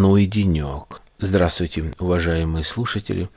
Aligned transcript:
Ну 0.00 0.16
и 0.16 0.26
денек. 0.26 1.00
Здравствуйте, 1.18 1.92
уважаемые 1.98 2.62
слушатели. 2.62 3.28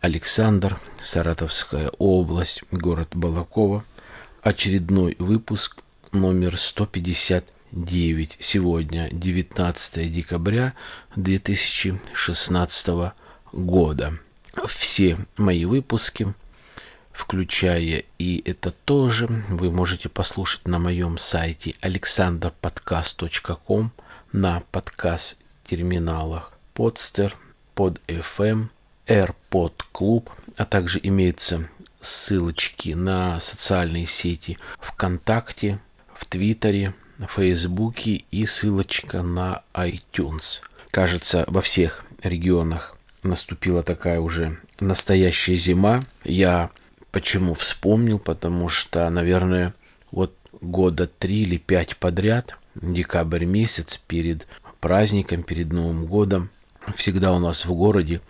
Александр, 0.00 0.78
Саратовская 1.02 1.90
область, 1.98 2.62
город 2.70 3.16
Балакова. 3.16 3.84
Очередной 4.40 5.16
выпуск 5.18 5.82
номер 6.12 6.56
159. 6.56 8.36
Сегодня 8.38 9.08
19 9.10 10.12
декабря 10.12 10.74
2016 11.16 13.12
года. 13.50 14.12
Все 14.68 15.18
мои 15.36 15.64
выпуски, 15.64 16.32
включая 17.10 18.04
и 18.20 18.48
это 18.48 18.70
тоже, 18.70 19.26
вы 19.48 19.72
можете 19.72 20.08
послушать 20.08 20.68
на 20.68 20.78
моем 20.78 21.18
сайте 21.18 21.74
alexanderpodcast.com 21.82 23.90
на 24.30 24.62
подкаст 24.70 25.40
терминалах 25.68 26.52
Podster, 26.74 27.32
под 27.74 28.00
FM, 28.08 28.68
AirPod 29.06 29.72
Club, 29.92 30.28
а 30.56 30.64
также 30.64 30.98
имеются 31.02 31.68
ссылочки 32.00 32.90
на 32.90 33.38
социальные 33.40 34.06
сети 34.06 34.58
ВКонтакте, 34.80 35.80
в 36.14 36.24
Твиттере, 36.26 36.94
на 37.18 37.26
Фейсбуке 37.26 38.24
и 38.30 38.46
ссылочка 38.46 39.22
на 39.22 39.62
iTunes. 39.74 40.60
Кажется, 40.90 41.44
во 41.48 41.60
всех 41.60 42.04
регионах 42.22 42.96
наступила 43.22 43.82
такая 43.82 44.20
уже 44.20 44.58
настоящая 44.80 45.56
зима. 45.56 46.04
Я 46.24 46.70
почему 47.12 47.54
вспомнил, 47.54 48.18
потому 48.18 48.68
что, 48.68 49.08
наверное, 49.10 49.74
вот 50.10 50.34
года 50.60 51.06
три 51.06 51.42
или 51.42 51.58
пять 51.58 51.96
подряд, 51.96 52.56
декабрь 52.74 53.44
месяц 53.44 53.96
перед 53.96 54.46
праздникам, 54.80 55.42
перед 55.42 55.72
Новым 55.72 56.06
годом, 56.06 56.50
всегда 56.96 57.32
у 57.32 57.38
нас 57.38 57.64
в 57.64 57.74
городе 57.74 58.20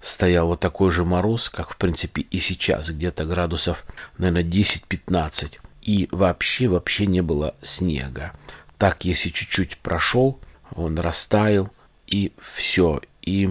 стоял 0.00 0.48
вот 0.48 0.60
такой 0.60 0.90
же 0.90 1.04
мороз, 1.04 1.48
как 1.48 1.70
в 1.70 1.76
принципе 1.76 2.22
и 2.22 2.38
сейчас, 2.38 2.90
где-то 2.90 3.24
градусов, 3.24 3.84
наверное, 4.18 4.42
10-15. 4.42 5.58
И 5.82 6.08
вообще, 6.10 6.68
вообще 6.68 7.06
не 7.06 7.20
было 7.20 7.54
снега. 7.60 8.32
Так, 8.78 9.04
если 9.04 9.30
чуть-чуть 9.30 9.78
прошел, 9.78 10.40
он 10.74 10.98
растаял, 10.98 11.70
и 12.06 12.32
все. 12.42 13.00
И 13.22 13.50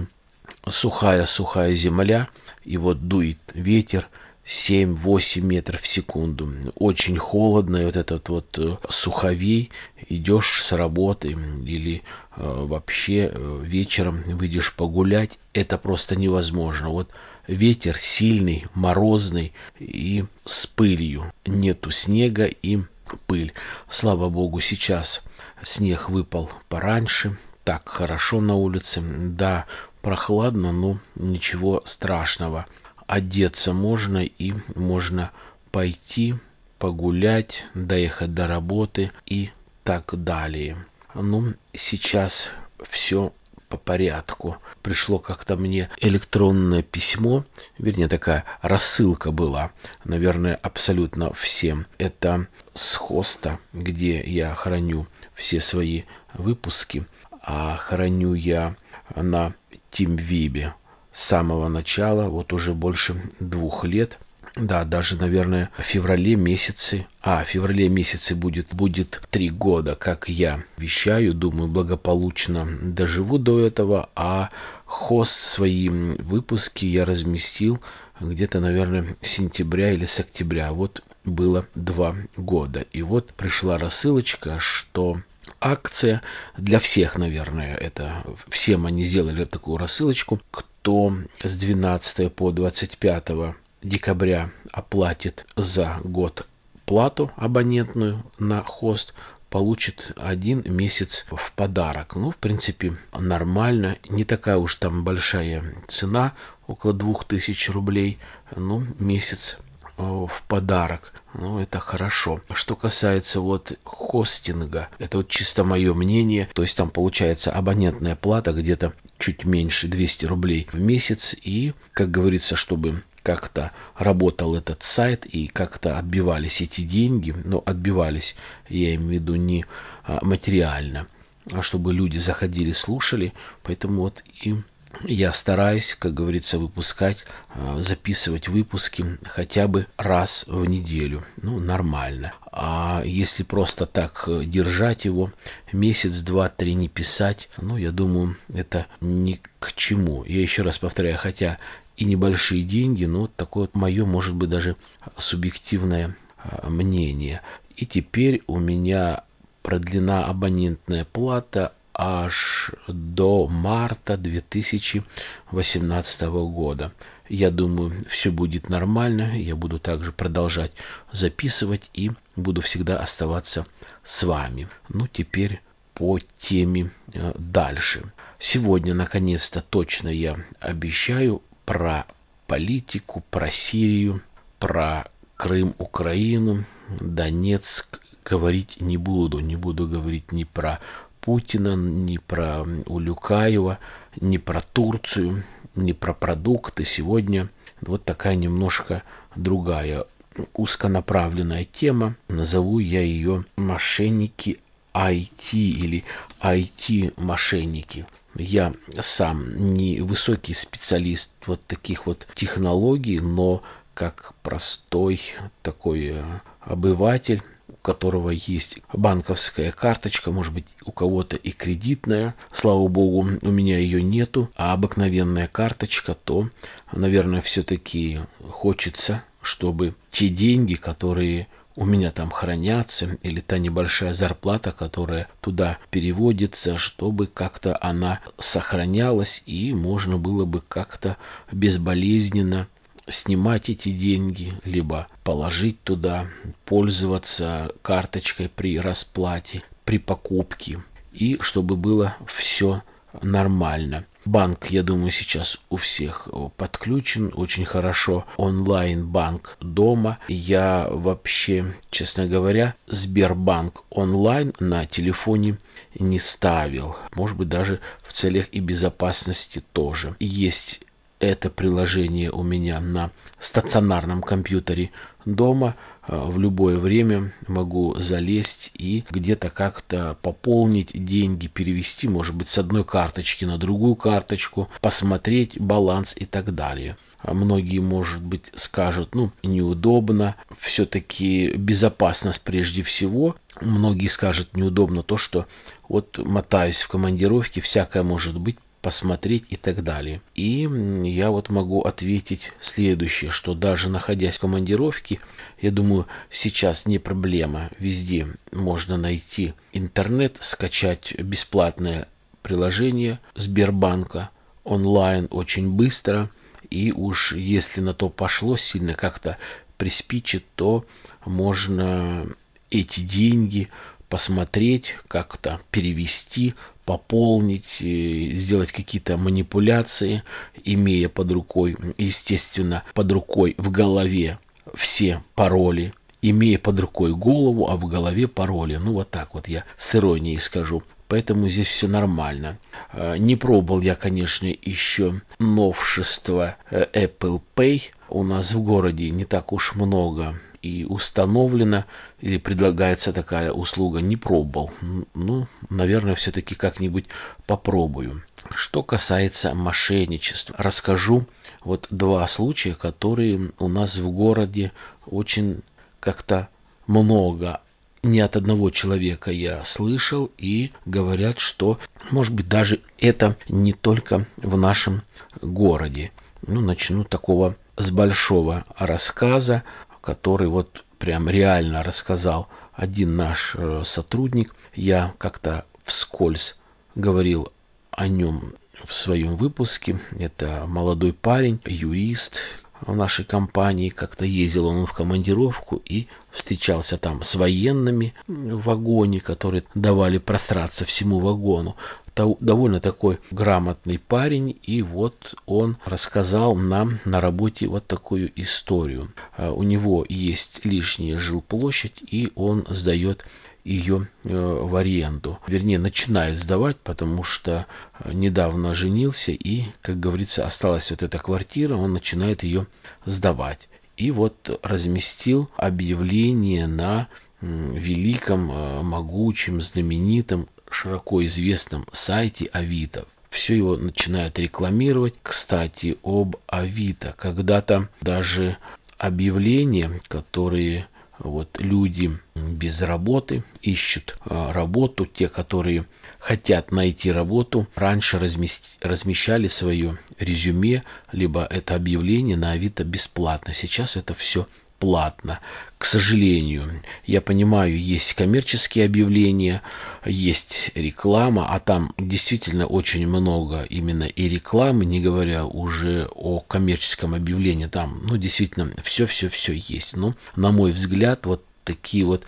сухая-сухая 0.67 1.73
земля, 1.73 2.28
и 2.64 2.78
вот 2.78 3.08
дует 3.08 3.40
ветер– 3.53 4.08
7-8 4.45 5.41
метров 5.41 5.81
в 5.81 5.88
секунду. 5.88 6.51
Очень 6.75 7.17
холодно, 7.17 7.77
и 7.77 7.85
вот 7.85 7.95
этот 7.95 8.29
вот 8.29 8.59
э, 8.59 8.77
суховей, 8.89 9.71
идешь 10.07 10.61
с 10.61 10.71
работы 10.71 11.29
или 11.29 12.03
э, 12.38 12.66
вообще 12.66 13.31
э, 13.33 13.59
вечером 13.63 14.21
выйдешь 14.27 14.73
погулять, 14.73 15.39
это 15.53 15.77
просто 15.77 16.16
невозможно. 16.16 16.89
Вот 16.89 17.09
ветер 17.47 17.97
сильный, 17.97 18.67
морозный 18.75 19.51
и 19.79 20.25
с 20.45 20.67
пылью. 20.67 21.33
Нету 21.45 21.89
снега 21.89 22.45
и 22.45 22.79
пыль. 23.25 23.51
Слава 23.89 24.29
богу, 24.29 24.61
сейчас 24.61 25.23
снег 25.63 26.09
выпал 26.09 26.51
пораньше, 26.69 27.38
так 27.63 27.89
хорошо 27.89 28.41
на 28.41 28.55
улице. 28.55 29.01
Да, 29.01 29.66
прохладно, 30.03 30.71
но 30.71 30.99
ничего 31.16 31.81
страшного 31.85 32.67
одеться 33.08 33.73
можно 33.73 34.23
и 34.23 34.53
можно 34.75 35.31
пойти 35.72 36.36
погулять, 36.80 37.64
доехать 37.73 38.34
до 38.34 38.47
работы 38.47 39.12
и 39.25 39.52
так 39.84 40.24
далее. 40.24 40.78
Ну, 41.13 41.53
сейчас 41.74 42.52
все 42.84 43.34
по 43.69 43.78
порядку. 43.78 44.57
Пришло 44.81 45.19
как-то 45.19 45.57
мне 45.57 45.90
электронное 45.97 46.84
письмо, 46.84 47.46
вернее, 47.78 48.07
такая 48.07 48.46
рассылка 48.62 49.31
была, 49.31 49.72
наверное, 50.03 50.56
абсолютно 50.56 51.34
всем. 51.34 51.88
Это 51.97 52.47
с 52.74 52.96
хоста, 52.96 53.59
где 53.74 54.22
я 54.22 54.53
храню 54.53 55.08
все 55.34 55.59
свои 55.59 56.03
выпуски, 56.34 57.06
а 57.41 57.75
храню 57.78 58.34
я 58.34 58.75
на 59.16 59.53
TeamVib 59.91 60.74
с 61.16 61.24
самого 61.24 61.70
начала, 61.70 62.28
вот 62.28 62.52
уже 62.52 62.74
больше 62.74 63.16
двух 63.40 63.86
лет. 63.86 64.20
Да, 64.58 64.84
даже, 64.84 65.16
наверное, 65.16 65.70
в 65.78 65.81
феврале 65.81 66.36
месяце, 66.36 67.08
а, 67.22 67.46
в 67.46 67.48
феврале 67.48 67.88
месяце 67.88 68.36
будет, 68.36 68.74
будет 68.74 69.22
три 69.30 69.50
года, 69.50 69.96
как 69.96 70.28
я 70.28 70.62
вещаю, 70.78 71.34
думаю, 71.34 71.70
благополучно 71.70 72.68
доживу 72.81 73.38
до 73.38 73.62
этого, 73.62 74.09
а 74.16 74.50
хост 74.84 75.36
свои 75.36 75.88
выпуски 75.88 76.86
я 76.86 77.06
разместил 77.06 77.82
где-то, 78.20 78.59
наверное, 78.59 79.16
с 79.22 79.30
сентября 79.30 79.94
или 79.94 80.06
с 80.06 80.20
октября. 80.20 80.74
Вот 80.74 81.02
было 81.24 81.66
два 81.76 82.16
года. 82.36 82.86
И 82.92 83.02
вот 83.02 83.34
пришла 83.34 83.78
рассылочка, 83.78 84.59
что 84.59 85.18
акция 85.59 86.21
для 86.57 86.79
всех, 86.79 87.17
наверное, 87.17 87.75
это 87.75 88.23
всем 88.49 88.85
они 88.85 89.03
сделали 89.03 89.45
такую 89.45 89.77
рассылочку, 89.77 90.41
кто 90.51 91.13
с 91.43 91.55
12 91.57 92.33
по 92.33 92.51
25 92.51 93.55
декабря 93.81 94.51
оплатит 94.71 95.45
за 95.55 95.97
год 96.03 96.47
плату 96.85 97.31
абонентную 97.35 98.23
на 98.38 98.63
хост, 98.63 99.13
получит 99.49 100.11
один 100.17 100.63
месяц 100.66 101.25
в 101.31 101.51
подарок. 101.53 102.16
Ну, 102.16 102.31
в 102.31 102.37
принципе, 102.37 102.97
нормально. 103.17 103.97
Не 104.09 104.25
такая 104.25 104.57
уж 104.57 104.75
там 104.75 105.03
большая 105.03 105.63
цена, 105.87 106.33
около 106.67 106.93
2000 106.93 107.72
рублей. 107.72 108.19
Ну, 108.55 108.83
месяц 108.99 109.59
в 109.97 110.44
подарок. 110.47 111.13
Ну, 111.33 111.59
это 111.59 111.79
хорошо. 111.79 112.41
Что 112.53 112.75
касается 112.75 113.41
вот 113.41 113.78
хостинга, 113.83 114.89
это 115.00 115.17
вот 115.17 115.29
чисто 115.29 115.63
мое 115.63 115.94
мнение. 115.94 116.50
То 116.53 116.61
есть 116.61 116.78
там 116.78 116.89
получается 116.89 117.51
абонентная 117.51 118.16
плата 118.16 118.51
где-то 118.53 118.94
чуть 119.17 119.45
меньше 119.45 119.88
200 119.88 120.25
рублей 120.25 120.67
в 120.72 120.79
месяц. 120.79 121.35
И, 121.41 121.73
как 121.94 122.11
говорится, 122.11 122.55
чтобы 122.55 123.03
как-то 123.25 123.72
работал 123.97 124.55
этот 124.55 124.84
сайт 124.84 125.25
и 125.25 125.47
как-то 125.47 125.97
отбивались 125.97 126.61
эти 126.61 126.81
деньги, 126.81 127.34
но 127.44 127.61
отбивались, 127.66 128.35
я 128.69 128.94
имею 128.95 129.09
в 129.09 129.13
виду 129.13 129.35
не 129.35 129.66
а, 130.03 130.19
материально, 130.23 131.07
а 131.51 131.63
чтобы 131.63 131.91
люди 131.91 132.17
заходили, 132.17 132.72
слушали, 132.72 133.34
поэтому 133.63 134.01
вот 134.03 134.23
и 134.44 134.55
я 135.03 135.31
стараюсь, 135.33 135.95
как 135.97 136.13
говорится, 136.13 136.57
выпускать, 136.57 137.25
а, 137.50 137.81
записывать 137.81 138.47
выпуски 138.47 139.06
хотя 139.25 139.67
бы 139.67 139.88
раз 139.97 140.45
в 140.47 140.66
неделю. 140.66 141.23
Ну, 141.41 141.59
нормально. 141.59 142.33
А 142.51 143.01
если 143.05 143.44
просто 143.44 143.85
так 143.85 144.23
э, 144.28 144.44
держать 144.45 145.05
его, 145.05 145.31
месяц, 145.72 146.22
два, 146.22 146.50
три 146.50 146.73
не 146.73 146.88
писать, 146.88 147.50
ну, 147.57 147.78
я 147.78 147.91
думаю, 147.91 148.38
это 148.53 148.88
ни 149.01 149.41
к 149.59 149.73
чему. 149.73 150.23
Я 150.23 150.41
еще 150.41 150.61
раз 150.61 150.78
повторяю, 150.78 151.17
хотя 151.17 151.57
и 151.97 152.05
небольшие 152.05 152.63
деньги, 152.63 153.05
но 153.05 153.28
такое 153.28 153.69
мое, 153.73 154.05
может 154.05 154.35
быть, 154.35 154.50
даже 154.50 154.75
субъективное 155.17 156.16
а, 156.38 156.69
мнение. 156.69 157.41
И 157.75 157.85
теперь 157.85 158.41
у 158.47 158.57
меня 158.57 159.23
продлена 159.61 160.25
абонентная 160.25 161.05
плата 161.05 161.73
аж 161.97 162.72
до 162.88 163.47
марта 163.47 164.17
2018 164.17 166.22
года. 166.23 166.91
Я 167.28 167.49
думаю, 167.49 167.91
все 168.08 168.31
будет 168.31 168.70
нормально. 168.70 169.40
Я 169.40 169.55
буду 169.55 169.79
также 169.79 170.11
продолжать 170.11 170.72
записывать 171.11 171.90
и 171.93 172.11
буду 172.35 172.61
всегда 172.61 172.99
оставаться 172.99 173.66
с 174.03 174.23
вами. 174.23 174.67
Ну, 174.90 175.08
теперь 175.08 175.61
по 175.96 176.20
теме 176.37 176.91
э, 177.14 177.34
дальше. 177.37 178.03
Сегодня, 178.37 178.93
наконец-то, 178.93 179.61
точно 179.61 180.09
я 180.09 180.37
обещаю 180.59 181.41
про 181.66 182.05
политику, 182.47 183.23
про 183.31 183.49
Сирию, 183.49 184.22
про 184.59 185.08
Крым, 185.35 185.73
Украину, 185.79 186.64
Донецк 186.99 187.99
говорить 188.23 188.81
не 188.81 188.97
буду. 188.97 189.40
Не 189.40 189.55
буду 189.55 189.87
говорить 189.87 190.31
ни 190.31 190.43
про 190.43 190.79
Путина, 191.25 191.75
ни 191.75 192.17
про 192.17 192.63
Улюкаева, 192.85 193.79
ни 194.22 194.37
про 194.37 194.61
Турцию, 194.61 195.43
ни 195.75 195.91
про 195.91 196.13
продукты. 196.13 196.85
Сегодня 196.85 197.49
вот 197.81 198.05
такая 198.05 198.35
немножко 198.35 199.01
другая 199.35 200.05
узконаправленная 200.53 201.66
тема. 201.66 202.16
Назову 202.27 202.77
я 202.77 203.01
ее 203.01 203.43
«Мошенники 203.57 204.59
IT» 204.93 205.53
или 205.53 206.03
IT-мошенники. 206.41 208.05
Я 208.35 208.73
сам 208.99 209.73
не 209.73 210.01
высокий 210.01 210.53
специалист 210.53 211.33
вот 211.47 211.66
таких 211.66 212.05
вот 212.05 212.27
технологий, 212.35 213.19
но 213.19 213.63
как 213.95 214.35
простой 214.43 215.19
такой 215.63 216.17
обыватель 216.59 217.41
у 217.67 217.76
которого 217.78 218.29
есть 218.29 218.79
банковская 218.94 219.72
карточка, 219.72 220.32
может 220.32 220.53
быть, 220.53 220.66
у 220.84 220.91
кого-то 220.91 221.35
и 221.35 221.52
кредитная. 221.52 222.35
Слава 222.52 222.88
богу, 222.88 223.28
у 223.41 223.52
меня 223.52 223.78
ее 223.78 224.02
нету, 224.02 224.50
а 224.56 224.73
обыкновенная 224.73 225.47
карточка, 225.47 226.16
то, 226.16 226.50
наверное, 226.91 227.41
все-таки 227.41 228.20
хочется, 228.50 229.23
чтобы 229.41 229.96
те 230.12 230.29
деньги, 230.29 230.76
которые 230.76 231.47
у 231.76 231.85
меня 231.85 232.12
там 232.12 232.32
хранятся, 232.32 233.17
или 233.22 233.41
та 233.41 233.58
небольшая 233.58 234.14
зарплата, 234.14 234.72
которая 234.72 235.28
туда 235.41 235.78
переводится, 235.91 236.78
чтобы 236.78 237.28
как-то 237.28 237.78
она 237.82 238.22
сохранялась 238.38 239.44
и 239.46 239.73
можно 239.73 240.18
было 240.18 240.46
бы 240.46 240.61
как-то 240.61 241.18
безболезненно 241.52 242.68
снимать 243.07 243.69
эти 243.69 243.90
деньги, 243.90 244.53
либо 244.63 245.07
положить 245.23 245.81
туда, 245.84 246.28
пользоваться 246.66 247.72
карточкой 247.81 248.49
при 248.49 248.79
расплате, 248.79 249.63
при 249.84 249.99
покупке, 249.99 250.84
и 251.11 251.37
чтобы 251.40 251.75
было 251.75 252.16
все 252.28 252.81
нормально. 253.22 254.05
Банк, 254.25 254.72
я 254.72 254.81
думаю, 254.81 255.11
сейчас 255.11 255.59
у 255.69 255.78
всех 255.78 256.27
подключен 256.57 257.31
очень 257.36 257.63
хорошо. 257.63 258.25
Онлайн-банк 258.38 259.58
дома. 259.62 260.17
Я 260.27 260.88
вообще, 260.89 261.75
честно 261.91 262.25
говоря, 262.25 262.74
Сбербанк 262.88 263.84
онлайн 263.91 264.51
на 264.60 264.88
телефоне 264.88 265.60
не 266.00 266.17
ставил. 266.17 266.98
Может 267.13 267.38
быть, 267.38 267.50
даже 267.50 267.79
в 268.01 268.13
целях 268.13 268.48
и 268.51 268.62
безопасности 268.62 269.63
тоже. 269.74 270.15
Есть 270.19 270.81
это 271.20 271.50
приложение 271.50 272.32
у 272.32 272.44
меня 272.44 272.79
на 272.79 273.12
стационарном 273.39 274.22
компьютере 274.22 274.91
дома. 275.25 275.75
А, 276.08 276.25
в 276.25 276.39
любое 276.39 276.77
время 276.77 277.34
могу 277.48 277.96
залезть 277.98 278.72
и 278.75 279.03
где-то 279.10 279.50
как-то 279.50 280.17
пополнить 280.22 280.91
деньги, 280.94 281.48
перевести, 281.48 282.08
может 282.08 282.36
быть, 282.36 282.48
с 282.48 282.58
одной 282.58 282.84
карточки 282.84 283.46
на 283.46 283.58
другую 283.58 283.96
карточку, 283.96 284.70
посмотреть 284.82 285.60
баланс 285.60 286.15
и 286.17 286.25
так 286.25 286.53
далее. 286.53 286.98
А 287.20 287.34
многие, 287.34 287.79
может 287.79 288.22
быть, 288.22 288.51
скажут, 288.53 289.15
ну, 289.15 289.32
неудобно, 289.41 290.36
все-таки 290.56 291.53
безопасность 291.56 292.44
прежде 292.44 292.84
всего. 292.84 293.36
Многие 293.62 294.08
скажут, 294.08 294.56
неудобно 294.56 295.01
то, 295.01 295.18
что 295.18 295.48
вот 295.89 296.20
мотаюсь 296.20 296.82
в 296.82 296.88
командировке, 296.88 297.62
всякое 297.62 298.03
может 298.03 298.38
быть, 298.38 298.58
посмотреть 298.86 299.46
и 299.50 299.55
так 299.55 299.84
далее. 299.84 300.22
И 300.36 300.70
я 301.01 301.32
вот 301.32 301.50
могу 301.50 301.82
ответить 301.82 302.51
следующее, 302.60 303.32
что 303.32 303.55
даже 303.55 303.89
находясь 303.89 304.36
в 304.36 304.41
командировке, 304.41 305.20
я 305.60 305.72
думаю, 305.72 306.05
сейчас 306.29 306.86
не 306.86 307.00
проблема. 307.00 307.72
Везде 307.79 308.27
можно 308.51 308.96
найти 308.96 309.55
интернет, 309.74 310.38
скачать 310.39 311.15
бесплатное 311.20 312.08
приложение 312.43 313.20
Сбербанка 313.34 314.29
онлайн 314.63 315.27
очень 315.32 315.72
быстро. 315.72 316.29
И 316.70 316.91
уж 316.91 317.34
если 317.34 317.82
на 317.82 317.96
то 317.96 318.10
пошло 318.10 318.55
сильно 318.55 318.93
как-то 318.93 319.39
приспичит, 319.77 320.46
то 320.53 320.86
можно 321.25 322.27
эти 322.70 323.00
деньги 323.00 323.67
посмотреть, 324.10 324.96
как-то 325.07 325.60
перевести, 325.72 326.53
пополнить, 326.86 327.77
сделать 327.79 328.72
какие-то 328.72 329.17
манипуляции, 329.17 330.24
имея 330.63 331.10
под 331.10 331.31
рукой, 331.31 331.75
естественно, 331.98 332.84
под 332.93 333.12
рукой 333.12 333.55
в 333.57 333.72
голове 333.72 334.38
все 334.74 335.24
пароли, 335.36 335.93
имея 336.22 336.60
под 336.60 336.79
рукой 336.79 337.13
голову, 337.13 337.69
а 337.69 337.75
в 337.75 337.86
голове 337.88 338.27
пароли. 338.27 338.77
Ну 338.77 338.93
вот 338.93 339.10
так 339.10 339.34
вот 339.34 339.48
я 339.48 339.63
с 339.77 339.96
иронией 339.96 340.39
скажу. 340.39 340.84
Поэтому 341.08 341.48
здесь 341.50 341.67
все 341.67 341.88
нормально. 341.88 342.58
А, 342.91 343.15
не 343.15 343.36
пробовал 343.36 343.81
я, 343.81 343.96
конечно, 343.96 344.48
еще 344.48 345.22
новшество 345.38 346.55
э, 346.72 346.88
Apple 346.93 347.41
Pay. 347.55 347.84
У 348.10 348.24
нас 348.24 348.53
в 348.53 348.62
городе 348.62 349.10
не 349.12 349.25
так 349.25 349.53
уж 349.53 349.75
много 349.75 350.39
и 350.65 350.84
установлена 350.86 351.86
или 352.22 352.38
предлагается 352.38 353.13
такая 353.13 353.51
услуга, 353.51 354.00
не 354.00 354.17
пробовал. 354.17 354.72
Ну, 355.13 355.48
наверное, 355.70 356.15
все-таки 356.15 356.56
как-нибудь 356.56 357.06
попробую. 357.46 358.24
Что 358.51 358.82
касается 358.82 359.53
мошенничества, 359.53 360.56
расскажу 360.58 361.25
вот 361.63 361.88
два 361.91 362.25
случая, 362.27 362.74
которые 362.74 363.51
у 363.60 363.67
нас 363.67 363.98
в 363.98 364.10
городе 364.10 364.72
очень 365.06 365.62
как-то 366.00 366.50
много 366.88 367.62
не 368.01 368.20
от 368.20 368.36
одного 368.36 368.70
человека 368.70 369.32
я 369.32 369.63
слышал 369.63 370.32
и 370.38 370.72
говорят, 370.86 371.39
что, 371.39 371.79
может 372.12 372.36
быть, 372.36 372.48
даже 372.48 372.79
это 373.00 373.36
не 373.50 373.74
только 373.74 374.27
в 374.38 374.58
нашем 374.58 375.01
городе. 375.41 376.12
Ну, 376.46 376.62
начну 376.62 377.03
такого 377.03 377.56
с 377.77 377.91
большого 377.91 378.65
рассказа 378.77 379.63
который 380.05 380.48
вот 380.48 380.86
прям 381.00 381.27
реально 381.27 381.84
рассказал 381.84 382.48
один 382.74 383.17
наш 383.17 383.55
э, 383.57 383.81
сотрудник. 383.84 384.55
Я 384.75 385.13
как-то 385.17 385.65
вскользь 385.84 386.57
говорил 386.93 387.51
о 387.91 388.07
нем 388.07 388.53
в 388.84 388.93
своем 388.93 389.36
выпуске. 389.36 390.00
Это 390.17 390.65
молодой 390.67 391.12
парень, 391.12 391.60
юрист 391.65 392.39
в 392.81 392.95
нашей 392.95 393.25
компании. 393.25 393.89
Как-то 393.89 394.25
ездил 394.25 394.67
он 394.67 394.86
в 394.86 394.93
командировку 394.93 395.81
и 395.86 396.07
встречался 396.31 396.98
там 396.98 397.24
с 397.24 397.36
военными 397.36 398.13
в 398.27 398.63
вагоне, 398.63 399.19
которые 399.19 399.63
давали 399.74 400.17
просраться 400.17 400.86
всему 400.86 401.19
вагону 401.19 401.75
довольно 402.15 402.79
такой 402.79 403.19
грамотный 403.31 404.00
парень, 404.00 404.57
и 404.63 404.81
вот 404.81 405.36
он 405.45 405.77
рассказал 405.86 406.55
нам 406.55 407.00
на 407.05 407.19
работе 407.22 407.67
вот 407.67 407.88
такую 407.88 408.31
историю. 408.41 409.12
А, 409.38 409.51
у 409.51 409.63
него 409.63 410.05
есть 410.07 410.63
лишняя 410.63 411.19
жилплощадь, 411.19 412.03
и 412.10 412.31
он 412.36 412.65
сдает 412.69 413.25
ее 413.65 414.08
э, 414.24 414.29
в 414.29 414.75
аренду. 414.75 415.39
Вернее, 415.48 415.79
начинает 415.79 416.38
сдавать, 416.38 416.77
потому 416.77 417.24
что 417.24 417.65
э, 418.00 418.13
недавно 418.13 418.75
женился, 418.75 419.32
и, 419.32 419.63
как 419.82 420.00
говорится, 420.00 420.46
осталась 420.46 420.91
вот 420.91 421.01
эта 421.01 421.17
квартира, 421.17 421.75
он 421.75 421.92
начинает 421.92 422.44
ее 422.44 422.68
сдавать. 423.06 423.68
И 423.98 424.12
вот 424.12 424.60
разместил 424.62 425.50
объявление 425.58 426.68
на 426.68 427.08
великом, 427.42 428.51
э, 428.51 428.82
могучем, 428.84 429.60
знаменитом 429.62 430.48
широко 430.70 431.25
известном 431.25 431.86
сайте 431.92 432.46
Авито. 432.54 433.06
Все 433.30 433.56
его 433.58 433.75
начинают 433.75 434.38
рекламировать. 434.39 435.16
Кстати, 435.24 435.98
об 436.04 436.38
Авито. 436.48 437.13
Когда-то 437.18 437.89
даже 438.00 438.58
объявления, 438.98 439.92
которые 440.08 440.88
вот 441.19 441.60
люди 441.60 442.17
без 442.36 442.81
работы 442.81 443.43
ищут 443.62 444.17
а, 444.25 444.51
работу, 444.53 445.05
те, 445.05 445.29
которые 445.29 445.86
хотят 446.19 446.72
найти 446.72 447.12
работу, 447.12 447.67
раньше 447.75 448.19
размещали 448.19 449.48
свое 449.48 449.98
резюме, 450.19 450.84
либо 451.12 451.45
это 451.45 451.75
объявление 451.75 452.38
на 452.38 452.51
Авито 452.51 452.84
бесплатно. 452.84 453.53
Сейчас 453.53 453.95
это 453.95 454.13
все 454.13 454.45
платно. 454.79 455.39
К 455.77 455.86
сожалению, 455.86 456.63
я 457.05 457.22
понимаю, 457.22 457.79
есть 457.79 458.13
коммерческие 458.13 458.86
объявления, 458.86 459.62
есть 460.05 460.72
реклама, 460.75 461.48
а 461.53 461.60
там 461.60 461.94
действительно 461.98 462.65
очень 462.65 463.08
много 463.08 463.63
именно 463.63 464.03
и 464.03 464.29
рекламы, 464.29 464.86
не 464.86 465.00
говоря 465.00 465.46
уже 465.46 466.10
о 466.13 466.39
коммерческом 466.39 467.13
объявлении. 467.13 467.67
Там, 467.67 468.01
ну, 468.10 468.17
действительно, 468.17 468.72
все-все-все 468.84 469.53
есть. 469.53 469.96
Но, 469.96 470.13
на 470.36 470.51
мой 470.51 470.72
взгляд, 470.72 471.25
вот 471.25 471.44
такие 471.63 472.05
вот 472.05 472.24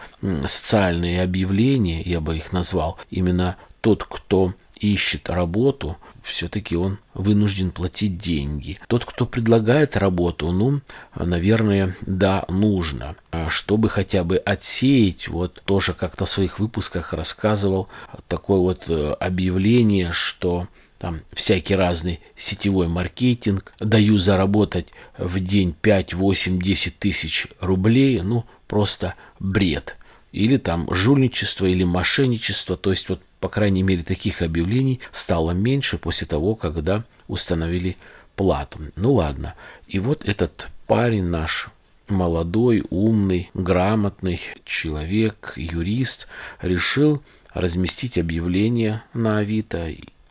социальные 0.45 1.21
объявления, 1.21 2.01
я 2.01 2.19
бы 2.21 2.35
их 2.37 2.51
назвал, 2.51 2.99
именно 3.09 3.55
тот, 3.81 4.03
кто 4.03 4.53
ищет 4.79 5.29
работу, 5.29 5.97
все-таки 6.27 6.75
он 6.75 6.99
вынужден 7.13 7.71
платить 7.71 8.17
деньги. 8.17 8.79
Тот, 8.87 9.05
кто 9.05 9.25
предлагает 9.25 9.97
работу, 9.97 10.51
ну, 10.51 10.81
наверное, 11.15 11.95
да, 12.01 12.45
нужно. 12.49 13.15
А 13.31 13.49
чтобы 13.49 13.89
хотя 13.89 14.23
бы 14.23 14.37
отсеять, 14.37 15.27
вот 15.27 15.61
тоже 15.65 15.93
как-то 15.93 16.25
в 16.25 16.29
своих 16.29 16.59
выпусках 16.59 17.13
рассказывал 17.13 17.87
такое 18.27 18.59
вот 18.59 18.83
э, 18.87 19.11
объявление, 19.19 20.11
что 20.11 20.67
там 20.99 21.21
всякий 21.33 21.75
разный 21.75 22.19
сетевой 22.35 22.87
маркетинг, 22.87 23.73
даю 23.79 24.17
заработать 24.17 24.87
в 25.17 25.39
день 25.39 25.73
5, 25.79 26.13
8, 26.13 26.59
10 26.59 26.99
тысяч 26.99 27.47
рублей, 27.59 28.21
ну, 28.21 28.45
просто 28.67 29.15
бред. 29.39 29.97
Или 30.31 30.57
там 30.57 30.91
жульничество, 30.93 31.65
или 31.65 31.83
мошенничество, 31.83 32.77
то 32.77 32.91
есть 32.91 33.09
вот 33.09 33.21
по 33.39 33.49
крайней 33.49 33.83
мере, 33.83 34.03
таких 34.03 34.41
объявлений 34.41 34.99
стало 35.11 35.51
меньше 35.51 35.97
после 35.97 36.27
того, 36.27 36.55
когда 36.55 37.03
установили 37.27 37.97
плату. 38.35 38.79
Ну 38.95 39.13
ладно. 39.13 39.55
И 39.87 39.99
вот 39.99 40.25
этот 40.25 40.69
парень 40.87 41.25
наш 41.25 41.69
молодой, 42.07 42.83
умный, 42.89 43.49
грамотный 43.53 44.39
человек, 44.63 45.53
юрист, 45.55 46.27
решил 46.61 47.21
разместить 47.53 48.17
объявление 48.17 49.03
на 49.13 49.39
Авито, 49.39 49.89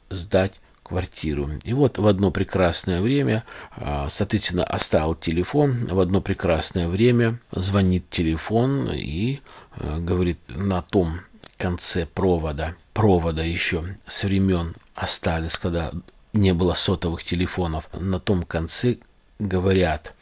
сдать 0.09 0.55
квартиру. 0.83 1.51
И 1.65 1.73
вот 1.73 1.99
в 1.99 2.07
одно 2.07 2.31
прекрасное 2.31 3.01
время, 3.01 3.45
а, 3.73 4.09
соответственно, 4.09 4.63
оставил 4.63 5.17
телефон, 5.17 5.87
в 5.91 5.99
одно 5.99 6.21
прекрасное 6.21 6.89
время 6.89 7.41
звонит 7.51 8.09
телефон 8.09 8.91
и 8.93 9.41
а, 9.73 9.99
говорит 9.99 10.39
на 10.47 10.83
том 10.83 11.21
конце 11.57 12.07
провода, 12.07 12.75
провода 12.93 13.43
еще 13.43 13.97
с 14.07 14.25
времен 14.25 14.75
остались, 14.95 15.59
когда 15.59 15.93
не 16.33 16.53
было 16.53 16.75
сотовых 16.75 17.25
телефонов, 17.25 17.89
на 17.93 18.21
том 18.21 18.43
конце 18.43 18.99
говорят, 19.39 20.15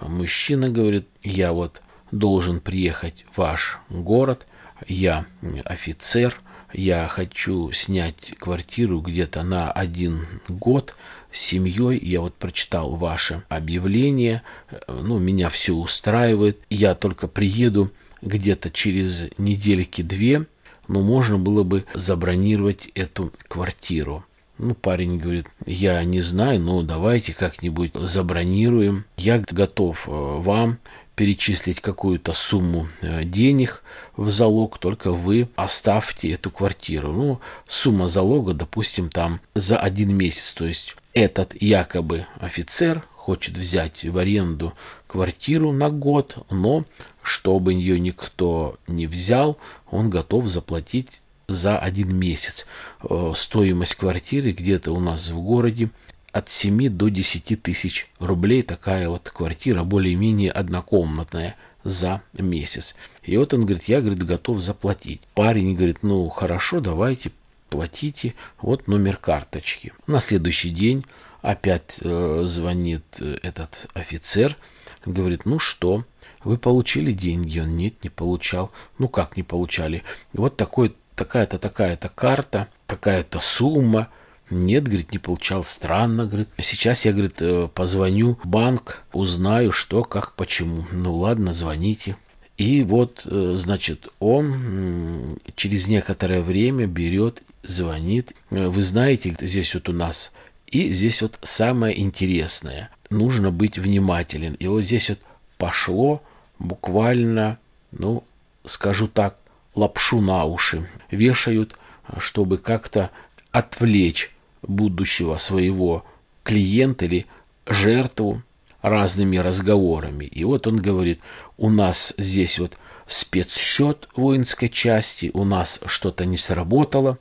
мужчина 0.00 0.68
говорит, 0.70 1.06
я 1.22 1.52
вот 1.52 1.82
должен 2.10 2.60
приехать 2.60 3.24
в 3.30 3.38
ваш 3.38 3.78
город, 3.90 4.46
я 4.86 5.26
офицер, 5.64 6.40
я 6.72 7.08
хочу 7.08 7.72
снять 7.72 8.34
квартиру 8.38 9.00
где-то 9.00 9.42
на 9.42 9.72
один 9.72 10.26
год 10.48 10.94
с 11.30 11.38
семьей. 11.40 11.98
Я 11.98 12.20
вот 12.20 12.34
прочитал 12.34 12.94
ваше 12.96 13.42
объявление, 13.48 14.42
ну, 14.86 15.18
меня 15.18 15.48
все 15.48 15.74
устраивает. 15.74 16.58
Я 16.68 16.94
только 16.94 17.26
приеду 17.26 17.90
где-то 18.20 18.70
через 18.70 19.24
недельки 19.38 20.02
две, 20.02 20.44
но 20.88 21.00
можно 21.00 21.38
было 21.38 21.62
бы 21.62 21.84
забронировать 21.94 22.88
эту 22.94 23.32
квартиру. 23.46 24.24
Ну, 24.58 24.74
парень 24.74 25.18
говорит, 25.18 25.46
я 25.66 26.02
не 26.02 26.20
знаю, 26.20 26.58
но 26.60 26.82
давайте 26.82 27.32
как-нибудь 27.32 27.92
забронируем. 27.94 29.04
Я 29.16 29.38
готов 29.38 30.08
э, 30.08 30.10
вам 30.10 30.78
перечислить 31.14 31.80
какую-то 31.80 32.32
сумму 32.32 32.88
э, 33.02 33.22
денег 33.24 33.84
в 34.16 34.30
залог, 34.30 34.78
только 34.78 35.12
вы 35.12 35.48
оставьте 35.54 36.32
эту 36.32 36.50
квартиру. 36.50 37.12
Ну, 37.12 37.40
сумма 37.68 38.08
залога, 38.08 38.52
допустим, 38.52 39.10
там 39.10 39.40
за 39.54 39.78
один 39.78 40.16
месяц. 40.16 40.54
То 40.54 40.64
есть 40.64 40.96
этот 41.12 41.60
якобы 41.60 42.26
офицер 42.40 43.04
хочет 43.28 43.58
взять 43.58 44.04
в 44.04 44.16
аренду 44.16 44.72
квартиру 45.06 45.70
на 45.70 45.90
год, 45.90 46.38
но 46.48 46.86
чтобы 47.22 47.74
ее 47.74 48.00
никто 48.00 48.78
не 48.86 49.06
взял, 49.06 49.58
он 49.90 50.08
готов 50.08 50.46
заплатить 50.48 51.20
за 51.46 51.78
один 51.78 52.16
месяц. 52.16 52.64
Э, 53.02 53.34
стоимость 53.36 53.96
квартиры 53.96 54.52
где-то 54.52 54.92
у 54.92 55.00
нас 55.00 55.28
в 55.28 55.38
городе 55.42 55.90
от 56.32 56.48
7 56.48 56.88
до 56.88 57.10
10 57.10 57.62
тысяч 57.62 58.08
рублей 58.18 58.62
такая 58.62 59.10
вот 59.10 59.28
квартира, 59.28 59.84
более-менее 59.84 60.50
однокомнатная 60.50 61.54
за 61.84 62.22
месяц. 62.32 62.96
И 63.24 63.36
вот 63.36 63.52
он 63.52 63.66
говорит, 63.66 63.84
я, 63.88 64.00
говорит, 64.00 64.24
готов 64.24 64.60
заплатить. 64.60 65.20
Парень 65.34 65.76
говорит, 65.76 65.98
ну 66.00 66.26
хорошо, 66.30 66.80
давайте, 66.80 67.30
платите, 67.68 68.32
вот 68.62 68.88
номер 68.88 69.18
карточки. 69.18 69.92
На 70.06 70.20
следующий 70.20 70.70
день 70.70 71.04
опять 71.42 71.98
э, 72.00 72.42
звонит 72.44 73.04
э, 73.20 73.38
этот 73.42 73.86
офицер, 73.94 74.56
говорит, 75.04 75.44
ну 75.44 75.58
что, 75.58 76.04
вы 76.44 76.58
получили 76.58 77.12
деньги? 77.12 77.58
Он 77.58 77.76
нет, 77.76 78.02
не 78.04 78.10
получал. 78.10 78.70
Ну 78.98 79.08
как 79.08 79.36
не 79.36 79.42
получали? 79.42 80.02
Вот 80.32 80.56
такой, 80.56 80.94
такая-то, 81.14 81.58
такая-то 81.58 82.08
карта, 82.08 82.68
такая-то 82.86 83.40
сумма, 83.40 84.08
нет, 84.50 84.84
говорит, 84.84 85.12
не 85.12 85.18
получал. 85.18 85.64
Странно, 85.64 86.26
говорит. 86.26 86.48
Сейчас 86.58 87.04
я, 87.04 87.12
говорит, 87.12 87.36
э, 87.40 87.68
позвоню 87.72 88.38
в 88.42 88.46
банк, 88.46 89.04
узнаю, 89.12 89.72
что, 89.72 90.04
как, 90.04 90.34
почему. 90.34 90.86
Ну 90.92 91.14
ладно, 91.14 91.52
звоните. 91.52 92.16
И 92.56 92.82
вот, 92.82 93.22
э, 93.26 93.52
значит, 93.56 94.08
он 94.18 95.38
через 95.54 95.88
некоторое 95.88 96.42
время 96.42 96.86
берет, 96.86 97.42
звонит. 97.62 98.34
Вы 98.50 98.82
знаете, 98.82 99.36
здесь 99.40 99.74
вот 99.74 99.88
у 99.88 99.92
нас. 99.92 100.32
И 100.70 100.90
здесь 100.90 101.22
вот 101.22 101.38
самое 101.42 101.98
интересное. 101.98 102.90
Нужно 103.10 103.50
быть 103.50 103.78
внимателен. 103.78 104.54
И 104.54 104.66
вот 104.66 104.82
здесь 104.82 105.08
вот 105.08 105.18
пошло 105.56 106.22
буквально, 106.58 107.58
ну, 107.90 108.22
скажу 108.64 109.08
так, 109.08 109.38
лапшу 109.74 110.20
на 110.20 110.44
уши. 110.44 110.86
Вешают, 111.10 111.74
чтобы 112.18 112.58
как-то 112.58 113.10
отвлечь 113.50 114.30
будущего 114.62 115.38
своего 115.38 116.04
клиента 116.42 117.06
или 117.06 117.26
жертву 117.66 118.42
разными 118.82 119.38
разговорами. 119.38 120.26
И 120.26 120.44
вот 120.44 120.66
он 120.66 120.82
говорит, 120.82 121.20
у 121.56 121.70
нас 121.70 122.14
здесь 122.18 122.58
вот 122.58 122.76
спецсчет 123.08 124.08
воинской 124.14 124.68
части, 124.68 125.30
у 125.34 125.44
нас 125.44 125.80
что-то 125.86 126.26
не 126.26 126.36
сработало. 126.36 127.18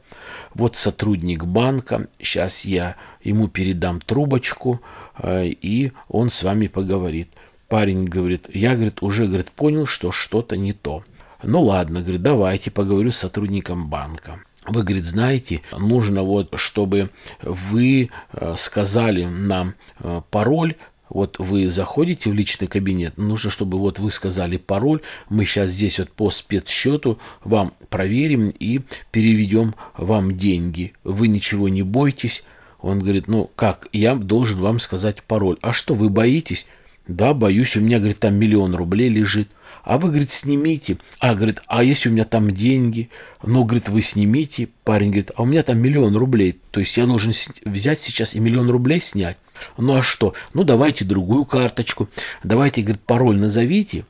Вот 0.53 0.75
сотрудник 0.75 1.45
банка, 1.45 2.07
сейчас 2.19 2.65
я 2.65 2.95
ему 3.23 3.47
передам 3.47 4.01
трубочку, 4.01 4.81
э, 5.17 5.47
и 5.47 5.93
он 6.09 6.29
с 6.29 6.43
вами 6.43 6.67
поговорит. 6.67 7.29
Парень 7.69 8.05
говорит, 8.05 8.49
я, 8.53 8.75
говорит, 8.75 9.01
уже, 9.01 9.27
говорит, 9.27 9.49
понял, 9.51 9.85
что 9.85 10.11
что-то 10.11 10.57
не 10.57 10.73
то. 10.73 11.03
Ну 11.41 11.61
ладно, 11.61 12.01
говорит, 12.01 12.21
давайте 12.21 12.69
поговорю 12.69 13.11
с 13.11 13.17
сотрудником 13.17 13.87
банка. 13.87 14.39
Вы, 14.65 14.83
говорит, 14.83 15.05
знаете, 15.05 15.61
нужно 15.77 16.23
вот, 16.23 16.49
чтобы 16.59 17.09
вы 17.41 18.09
э, 18.33 18.53
сказали 18.57 19.23
нам 19.23 19.75
э, 19.99 20.21
пароль, 20.29 20.75
вот 21.09 21.39
вы 21.39 21.67
заходите 21.67 22.29
в 22.29 22.33
личный 22.33 22.67
кабинет, 22.67 23.17
нужно, 23.17 23.49
чтобы 23.49 23.77
вот 23.77 23.99
вы 23.99 24.11
сказали 24.11 24.57
пароль, 24.57 25.01
мы 25.29 25.45
сейчас 25.45 25.69
здесь 25.69 25.99
вот 25.99 26.11
по 26.11 26.31
спецсчету 26.31 27.19
вам 27.43 27.73
проверим 27.89 28.49
и 28.49 28.81
переведем 29.11 29.75
вам 29.97 30.37
деньги. 30.37 30.93
Вы 31.03 31.27
ничего 31.27 31.69
не 31.69 31.83
бойтесь. 31.83 32.43
Он 32.79 32.99
говорит, 32.99 33.27
ну 33.27 33.49
как, 33.55 33.87
я 33.91 34.15
должен 34.15 34.59
вам 34.59 34.79
сказать 34.79 35.23
пароль. 35.23 35.57
А 35.61 35.73
что, 35.73 35.95
вы 35.95 36.09
боитесь? 36.09 36.67
Да, 37.07 37.33
боюсь, 37.33 37.75
у 37.75 37.81
меня, 37.81 37.99
говорит, 37.99 38.19
там 38.19 38.35
миллион 38.35 38.75
рублей 38.75 39.09
лежит. 39.09 39.49
А 39.87 39.97
вы, 39.97 40.09
говорит, 40.09 40.31
снимите. 40.31 40.97
А, 41.19 41.33
говорит, 41.33 41.61
а 41.65 41.81
если 41.81 42.09
у 42.09 42.11
меня 42.11 42.25
там 42.25 42.53
деньги? 42.53 43.09
Ну, 43.41 43.63
говорит, 43.63 43.87
вы 43.87 44.01
снимите. 44.01 44.67
Парень 44.83 45.11
говорит, 45.11 45.31
а 45.37 45.43
у 45.43 45.45
меня 45.45 45.63
там 45.63 45.79
миллион 45.79 46.17
рублей. 46.17 46.59
То 46.71 46.81
есть 46.81 46.97
я 46.97 47.05
должен 47.05 47.31
взять 47.63 47.97
сейчас 47.97 48.35
и 48.35 48.41
миллион 48.41 48.69
рублей 48.69 48.99
снять. 48.99 49.37
Ну, 49.77 49.95
а 49.95 50.01
что? 50.01 50.33
Ну, 50.53 50.65
давайте 50.65 51.05
другую 51.05 51.45
карточку. 51.45 52.09
Давайте, 52.43 52.81
говорит, 52.81 53.01
пароль 53.03 53.37
назовите. 53.37 54.03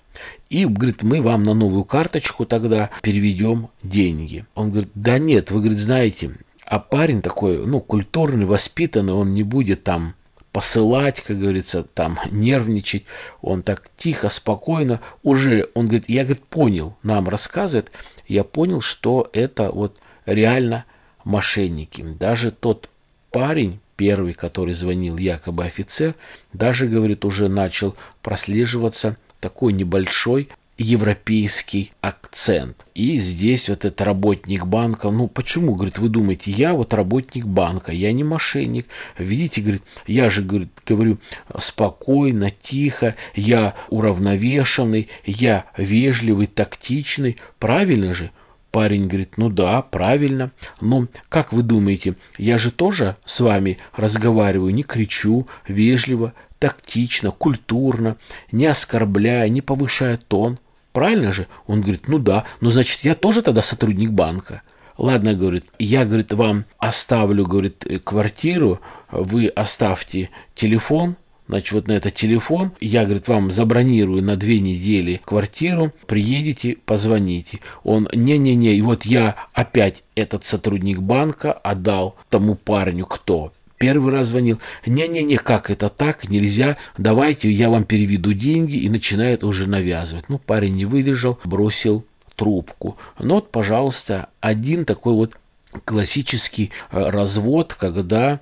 И, 0.49 0.65
говорит, 0.65 1.03
мы 1.03 1.21
вам 1.21 1.43
на 1.43 1.53
новую 1.53 1.83
карточку 1.83 2.47
тогда 2.47 2.89
переведем 3.03 3.69
деньги. 3.83 4.45
Он 4.55 4.71
говорит, 4.71 4.89
да 4.95 5.19
нет, 5.19 5.51
вы, 5.51 5.59
говорит, 5.59 5.77
знаете, 5.77 6.31
а 6.65 6.79
парень 6.79 7.21
такой, 7.21 7.63
ну, 7.63 7.81
культурный, 7.81 8.47
воспитанный, 8.47 9.13
он 9.13 9.29
не 9.29 9.43
будет 9.43 9.83
там 9.83 10.15
посылать, 10.51 11.21
как 11.21 11.39
говорится, 11.39 11.83
там 11.83 12.19
нервничать. 12.31 13.05
Он 13.41 13.63
так 13.63 13.89
тихо, 13.97 14.29
спокойно 14.29 15.01
уже, 15.23 15.69
он 15.73 15.87
говорит, 15.87 16.09
я, 16.09 16.23
говорит, 16.23 16.45
понял, 16.45 16.95
нам 17.03 17.29
рассказывает, 17.29 17.91
я 18.27 18.43
понял, 18.43 18.81
что 18.81 19.29
это 19.33 19.71
вот 19.71 19.97
реально 20.25 20.85
мошенники. 21.23 22.01
Даже 22.01 22.51
тот 22.51 22.89
парень, 23.31 23.79
первый, 23.95 24.33
который 24.33 24.73
звонил, 24.73 25.17
якобы 25.17 25.65
офицер, 25.65 26.15
даже, 26.53 26.87
говорит, 26.87 27.25
уже 27.25 27.49
начал 27.49 27.95
прослеживаться 28.21 29.17
такой 29.39 29.73
небольшой 29.73 30.49
европейский 30.77 31.91
акцент. 32.01 32.85
И 32.93 33.17
здесь 33.17 33.69
вот 33.69 33.85
этот 33.85 34.01
работник 34.01 34.65
банка, 34.65 35.09
ну 35.09 35.27
почему, 35.27 35.75
говорит, 35.75 35.97
вы 35.97 36.09
думаете, 36.09 36.51
я 36.51 36.73
вот 36.73 36.93
работник 36.93 37.45
банка, 37.45 37.91
я 37.91 38.11
не 38.11 38.23
мошенник. 38.23 38.87
Видите, 39.17 39.61
говорит, 39.61 39.83
я 40.05 40.29
же, 40.29 40.43
говорит, 40.43 40.69
говорю 40.85 41.17
спокойно, 41.57 42.51
тихо, 42.51 43.15
я 43.35 43.75
уравновешенный, 43.89 45.09
я 45.25 45.65
вежливый, 45.77 46.47
тактичный. 46.47 47.37
Правильно 47.59 48.13
же? 48.13 48.31
Парень 48.71 49.07
говорит, 49.07 49.37
ну 49.37 49.49
да, 49.49 49.81
правильно. 49.81 50.51
Но 50.81 51.07
как 51.29 51.53
вы 51.53 51.63
думаете, 51.63 52.15
я 52.37 52.57
же 52.57 52.71
тоже 52.71 53.15
с 53.25 53.39
вами 53.39 53.79
разговариваю, 53.95 54.73
не 54.73 54.83
кричу, 54.83 55.47
вежливо, 55.67 56.33
тактично, 56.59 57.31
культурно, 57.31 58.17
не 58.51 58.65
оскорбляя, 58.65 59.49
не 59.49 59.61
повышая 59.61 60.17
тон. 60.17 60.59
Правильно 60.93 61.31
же? 61.31 61.47
Он 61.67 61.81
говорит, 61.81 62.07
ну 62.07 62.19
да, 62.19 62.43
ну 62.61 62.69
значит 62.69 63.01
я 63.01 63.15
тоже 63.15 63.41
тогда 63.41 63.61
сотрудник 63.61 64.11
банка. 64.11 64.61
Ладно, 64.97 65.35
говорит, 65.35 65.65
я, 65.77 66.05
говорит, 66.05 66.33
вам 66.33 66.65
оставлю, 66.79 67.45
говорит, 67.45 67.85
квартиру, 68.03 68.79
вы 69.11 69.47
оставьте 69.47 70.31
телефон, 70.55 71.17
значит, 71.47 71.71
вот 71.73 71.87
на 71.87 71.93
этот 71.93 72.15
телефон, 72.15 72.71
я, 72.79 73.03
говорит, 73.03 73.27
вам 73.27 73.51
забронирую 73.51 74.23
на 74.23 74.35
две 74.37 74.59
недели 74.59 75.21
квартиру, 75.23 75.93
приедете, 76.07 76.77
позвоните. 76.85 77.59
Он, 77.83 78.07
не-не-не, 78.11 78.73
и 78.73 78.81
вот 78.81 79.05
я 79.05 79.35
опять 79.53 80.03
этот 80.15 80.45
сотрудник 80.45 80.99
банка 80.99 81.53
отдал 81.53 82.15
тому 82.29 82.55
парню, 82.55 83.05
кто 83.05 83.53
Первый 83.77 84.11
раз 84.11 84.27
звонил. 84.27 84.59
Не-не-не, 84.85 85.37
как 85.37 85.69
это 85.69 85.89
так? 85.89 86.29
Нельзя. 86.29 86.77
Давайте 86.97 87.51
я 87.51 87.69
вам 87.69 87.83
переведу 87.83 88.33
деньги. 88.33 88.77
И 88.77 88.89
начинает 88.89 89.43
уже 89.43 89.69
навязывать. 89.69 90.29
Ну, 90.29 90.39
парень 90.39 90.75
не 90.75 90.85
выдержал, 90.85 91.39
бросил 91.43 92.05
трубку. 92.35 92.97
Ну 93.19 93.35
вот, 93.35 93.51
пожалуйста, 93.51 94.29
один 94.39 94.85
такой 94.85 95.13
вот 95.13 95.37
классический 95.85 96.71
э, 96.91 97.09
развод, 97.09 97.73
когда 97.73 98.39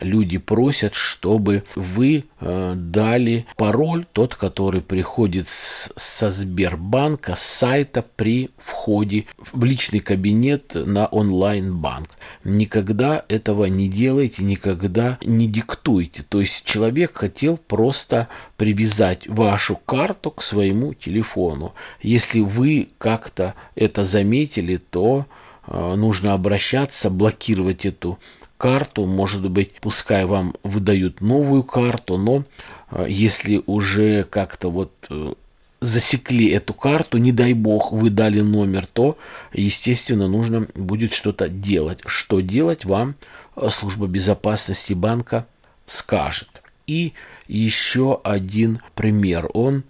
люди 0.00 0.38
просят, 0.38 0.94
чтобы 0.94 1.64
вы 1.74 2.24
э, 2.40 2.74
дали 2.76 3.46
пароль, 3.56 4.04
тот, 4.12 4.34
который 4.34 4.82
приходит 4.82 5.48
со 5.48 6.30
Сбербанка, 6.30 7.36
с 7.36 7.42
сайта 7.42 8.04
при 8.16 8.50
входе 8.56 9.26
в 9.52 9.64
личный 9.64 10.00
кабинет 10.00 10.72
на 10.74 11.06
онлайн-банк. 11.06 12.10
Никогда 12.44 13.24
этого 13.28 13.64
не 13.64 13.88
делайте, 13.88 14.44
никогда 14.44 15.18
не 15.22 15.46
диктуйте. 15.46 16.22
То 16.28 16.40
есть 16.40 16.64
человек 16.64 17.16
хотел 17.16 17.56
просто 17.56 18.28
привязать 18.56 19.26
вашу 19.26 19.76
карту 19.76 20.30
к 20.30 20.42
своему 20.42 20.94
телефону. 20.94 21.74
Если 22.02 22.40
вы 22.40 22.90
как-то 22.98 23.54
это 23.74 24.04
заметили, 24.04 24.76
то 24.76 25.26
э, 25.66 25.94
нужно 25.94 26.34
обращаться, 26.34 27.10
блокировать 27.10 27.86
эту 27.86 28.18
карту, 28.58 29.06
может 29.06 29.48
быть, 29.50 29.80
пускай 29.80 30.24
вам 30.26 30.54
выдают 30.62 31.20
новую 31.20 31.62
карту, 31.62 32.18
но 32.18 32.44
э, 32.90 33.06
если 33.08 33.62
уже 33.66 34.24
как-то 34.24 34.70
вот 34.70 34.92
э, 35.08 35.32
засекли 35.80 36.50
эту 36.50 36.74
карту, 36.74 37.18
не 37.18 37.32
дай 37.32 37.52
бог, 37.54 37.92
вы 37.92 38.10
дали 38.10 38.40
номер, 38.40 38.86
то, 38.86 39.16
естественно, 39.52 40.28
нужно 40.28 40.66
будет 40.74 41.12
что-то 41.12 41.48
делать. 41.48 42.00
Что 42.04 42.40
делать 42.40 42.84
вам 42.84 43.14
э, 43.56 43.68
служба 43.70 44.06
безопасности 44.06 44.92
банка 44.92 45.46
скажет. 45.86 46.62
И 46.86 47.12
еще 47.46 48.20
один 48.24 48.80
пример. 48.94 49.48
Он 49.54 49.84